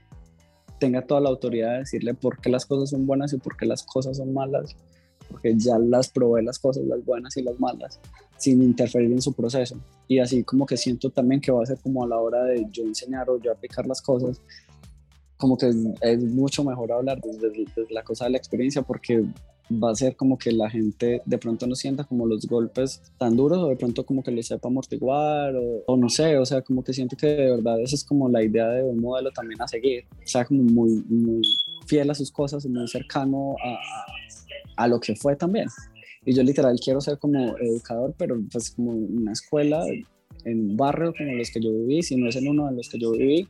[0.79, 3.67] tenga toda la autoridad de decirle por qué las cosas son buenas y por qué
[3.67, 4.77] las cosas son malas,
[5.31, 8.01] porque ya las probé las cosas, las buenas y las malas,
[8.43, 9.77] sin interferir en su proceso.
[10.09, 12.67] Y así como que siento también que va a ser como a la hora de
[12.73, 14.41] yo enseñar o yo aplicar las cosas,
[15.37, 15.69] como que
[16.01, 19.25] es, mucho mejor hablar desde, desde, la cosa de la experiencia porque
[19.73, 23.37] va a ser como que la gente de pronto no sienta como los golpes tan
[23.37, 26.63] duros o de pronto como que lo sepa amortiguar o, o, no sé, o sea,
[26.63, 29.63] como que siento que de verdad esa es como la idea de un modelo también
[29.63, 31.43] a seguir, o sea, como muy, muy
[31.87, 35.69] fiel a sus cosas, muy cercano a, a lo que fue también.
[36.25, 39.85] Y yo literal quiero ser como educador, pero pues como una escuela
[40.45, 42.89] en un barrio como los que yo viví, si no es en uno de los
[42.89, 43.49] que yo viví,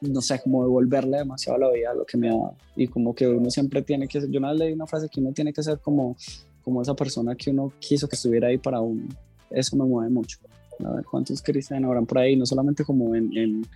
[0.00, 2.56] no sé, como devolverle demasiado la vida a lo que me dado.
[2.74, 5.20] Y como que uno siempre tiene que ser, yo una vez leí una frase que
[5.20, 6.16] uno tiene que ser como,
[6.62, 9.06] como esa persona que uno quiso que estuviera ahí para uno.
[9.50, 10.38] Eso me mueve mucho.
[10.84, 13.66] A ver cuántos cristianos habrán por ahí, no solamente como en, en,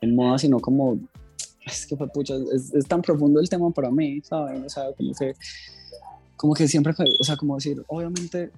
[0.00, 0.98] en moda, sino como,
[1.66, 4.62] es que fue pucha, es, es, tan profundo el tema para mí, ¿sabes?
[4.64, 5.34] O sea, como que,
[6.42, 8.50] como que siempre, o sea, como decir, obviamente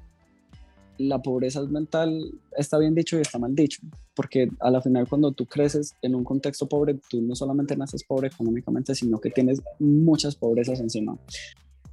[0.96, 3.82] la pobreza mental está bien dicho y está mal dicho,
[4.16, 8.02] porque a la final cuando tú creces en un contexto pobre, tú no solamente naces
[8.02, 11.18] pobre económicamente, sino que tienes muchas pobrezas encima.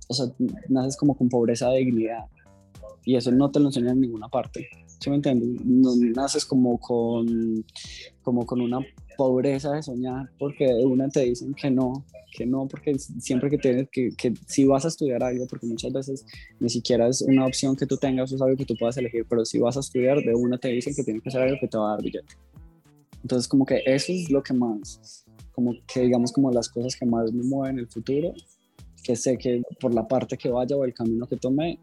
[0.07, 0.27] O sea,
[0.69, 2.23] naces como con pobreza de dignidad
[3.03, 4.69] y eso no te lo enseñan en ninguna parte.
[4.97, 5.65] ¿Sí me entiendes?
[5.65, 7.65] No naces como con,
[8.23, 8.79] como con una
[9.17, 13.57] pobreza de soñar porque de una te dicen que no, que no, porque siempre que
[13.57, 16.25] tienes que, que si vas a estudiar algo, porque muchas veces
[16.59, 19.45] ni siquiera es una opción que tú tengas, es algo que tú puedas elegir, pero
[19.45, 21.77] si vas a estudiar, de una te dicen que tienes que hacer algo que te
[21.77, 22.35] va a dar billete.
[23.21, 27.05] Entonces, como que eso es lo que más, como que digamos, como las cosas que
[27.05, 28.33] más me mueven en el futuro,
[29.03, 31.79] que sé que por la parte que vaya o el camino que tome,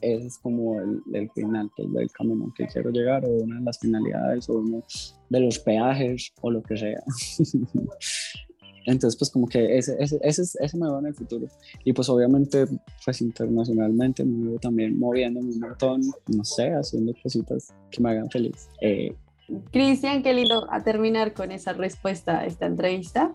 [0.00, 3.78] ese es como el, el final del camino que quiero llegar o una de las
[3.78, 4.82] finalidades o uno
[5.28, 7.02] de los peajes o lo que sea.
[8.88, 11.46] Entonces, pues como que ese, ese, ese, ese me va en el futuro.
[11.84, 12.64] Y pues obviamente,
[13.04, 16.00] pues internacionalmente me veo también moviéndome un montón,
[16.34, 18.70] no sé, haciendo cositas que me hagan feliz.
[18.80, 19.14] Eh,
[19.72, 23.34] Cristian, qué lindo a terminar con esa respuesta a esta entrevista,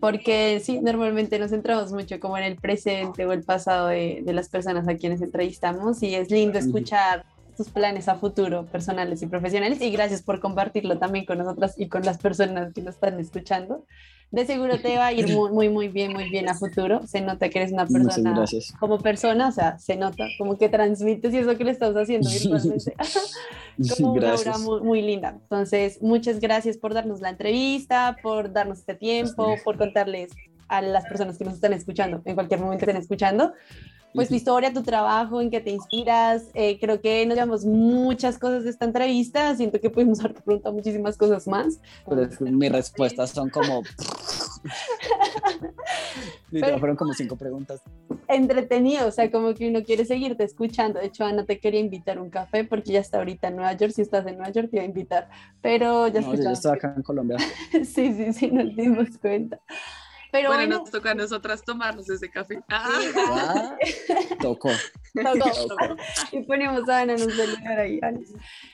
[0.00, 4.32] porque sí, normalmente nos centramos mucho como en el presente o el pasado de, de
[4.32, 9.26] las personas a quienes entrevistamos y es lindo escuchar tus planes a futuro, personales y
[9.26, 13.20] profesionales, y gracias por compartirlo también con nosotras y con las personas que nos están
[13.20, 13.84] escuchando
[14.30, 17.06] de seguro te va a ir muy, muy, muy bien, muy bien a futuro.
[17.06, 18.44] Se nota que eres una persona
[18.78, 22.30] como persona, o sea, se nota como que transmites y eso que le estás haciendo
[22.30, 22.94] virtualmente.
[23.96, 25.30] como una obra muy, muy, linda.
[25.30, 30.30] Entonces, muchas gracias por darnos la entrevista, por darnos este tiempo, por contarles
[30.68, 33.52] a las personas que nos están escuchando, en cualquier momento que estén escuchando,
[34.14, 36.44] pues tu historia, tu trabajo, en qué te inspiras.
[36.54, 39.54] Eh, creo que nos llevamos muchas cosas de esta entrevista.
[39.56, 41.80] Siento que pudimos haber preguntado muchísimas cosas más.
[42.08, 43.82] Pero es mis respuestas son como...
[46.50, 47.82] Pero, fueron como cinco preguntas.
[48.28, 50.98] Entretenido, o sea, como que uno quiere seguirte escuchando.
[51.00, 53.92] De hecho, Ana te quería invitar un café porque ya está ahorita en Nueva York.
[53.92, 55.28] Si estás en Nueva York, te iba a invitar.
[55.60, 57.36] Pero ya no, yo estoy acá en Colombia.
[57.72, 59.60] sí, sí, sí, nos dimos cuenta.
[60.32, 62.60] Pero bueno, nos toca a nosotras tomarnos ese café.
[62.68, 63.76] Ah,
[64.40, 64.70] tocó.
[65.14, 65.96] Tocó.
[66.32, 68.00] Y ponemos a Ana en un celular ahí.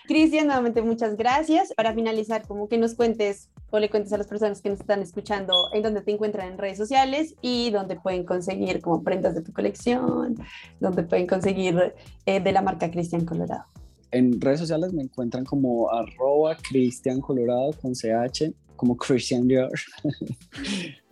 [0.06, 1.72] Cristian, nuevamente muchas gracias.
[1.74, 5.00] Para finalizar, como que nos cuentes o le cuentes a las personas que nos están
[5.00, 9.42] escuchando en dónde te encuentran en redes sociales y dónde pueden conseguir como prendas de
[9.42, 10.36] tu colección,
[10.80, 11.94] dónde pueden conseguir
[12.26, 13.64] eh, de la marca Cristian Colorado.
[14.12, 19.84] En redes sociales me encuentran como arroba Cristian Colorado con CH, como Christian George.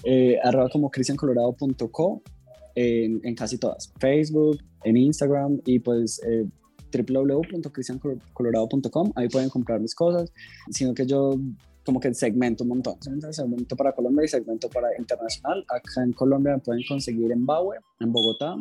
[0.05, 2.23] Eh, arroba como cristiancolorado.co
[2.75, 6.47] en, en, casi todas, Facebook, en Instagram y pues eh,
[6.93, 10.33] www.cristiancolorado.com, ahí pueden comprar mis cosas,
[10.71, 11.39] sino que yo
[11.85, 12.97] como que segmento un montón,
[13.31, 15.65] segmento para Colombia y segmento para internacional.
[15.69, 18.57] Acá en Colombia me pueden conseguir en Baue, en Bogotá,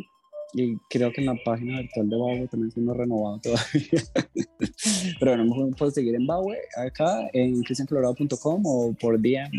[0.54, 4.04] y creo que en la página virtual de Baue también siendo renovado todavía.
[5.20, 9.52] Pero bueno, me pueden seguir en Baue, acá en cristiancolorado.com o por DM.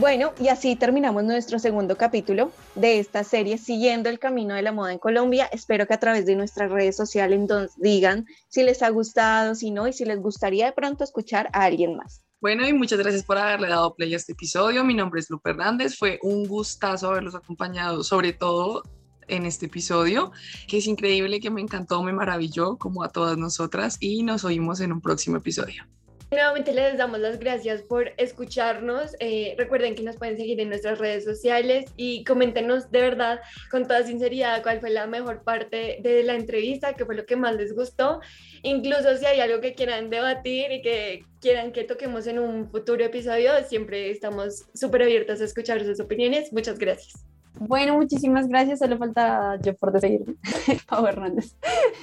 [0.00, 4.72] Bueno, y así terminamos nuestro segundo capítulo de esta serie Siguiendo el Camino de la
[4.72, 5.46] Moda en Colombia.
[5.52, 7.38] Espero que a través de nuestras redes sociales
[7.76, 11.64] digan si les ha gustado, si no, y si les gustaría de pronto escuchar a
[11.64, 12.22] alguien más.
[12.40, 14.82] Bueno, y muchas gracias por haberle dado play a este episodio.
[14.84, 15.98] Mi nombre es Lupe Hernández.
[15.98, 18.82] Fue un gustazo haberlos acompañado, sobre todo
[19.28, 20.32] en este episodio,
[20.66, 24.80] que es increíble, que me encantó, me maravilló, como a todas nosotras, y nos oímos
[24.80, 25.84] en un próximo episodio.
[26.30, 29.16] Nuevamente les damos las gracias por escucharnos.
[29.18, 33.88] Eh, recuerden que nos pueden seguir en nuestras redes sociales y coméntenos de verdad con
[33.88, 37.56] toda sinceridad cuál fue la mejor parte de la entrevista, qué fue lo que más
[37.56, 38.20] les gustó.
[38.62, 43.04] Incluso si hay algo que quieran debatir y que quieran que toquemos en un futuro
[43.04, 46.52] episodio, siempre estamos súper abiertos a escuchar sus opiniones.
[46.52, 47.29] Muchas gracias.
[47.60, 48.78] Bueno, muchísimas gracias.
[48.78, 50.36] Solo falta yo por seguirme.
[50.88, 51.54] Pau Hernández.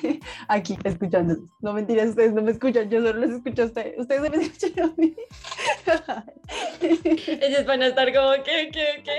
[0.47, 1.49] Aquí, escuchándolos.
[1.62, 3.99] No mentiras, ustedes no me escuchan, yo solo los escucho a ustedes.
[3.99, 5.16] Ustedes no me escuchan a mí.
[7.41, 9.18] Ellos van a estar como, ¿qué, qué, qué?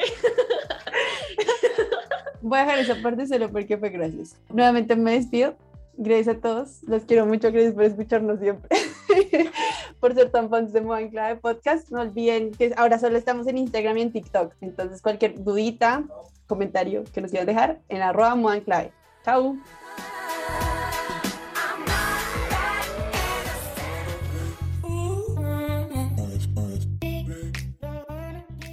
[2.41, 4.37] Voy a dejar esa parte solo porque fue gracias.
[4.49, 5.57] Nuevamente me despido.
[6.01, 6.83] Gracias a todos.
[6.85, 7.51] Los quiero mucho.
[7.51, 8.69] Gracias por escucharnos siempre.
[10.01, 11.91] por ser tan fans de Moda en Clave Podcast.
[11.91, 14.55] No olviden que ahora solo estamos en Instagram y en TikTok.
[14.61, 16.05] Entonces, cualquier dudita,
[16.47, 18.93] comentario que nos quieran dejar en arroba Moda en Clave.
[19.25, 19.57] Chao.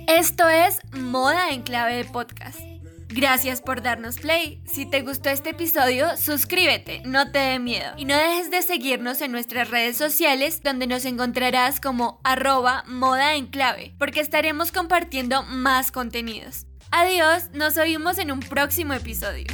[0.08, 2.75] Esto es Moda en Clave Podcast.
[3.16, 4.62] Gracias por darnos play.
[4.66, 7.94] Si te gustó este episodio, suscríbete, no te dé miedo.
[7.96, 13.36] Y no dejes de seguirnos en nuestras redes sociales donde nos encontrarás como arroba moda
[13.36, 16.66] en clave, porque estaremos compartiendo más contenidos.
[16.92, 19.46] Adiós, nos oímos en un próximo episodio.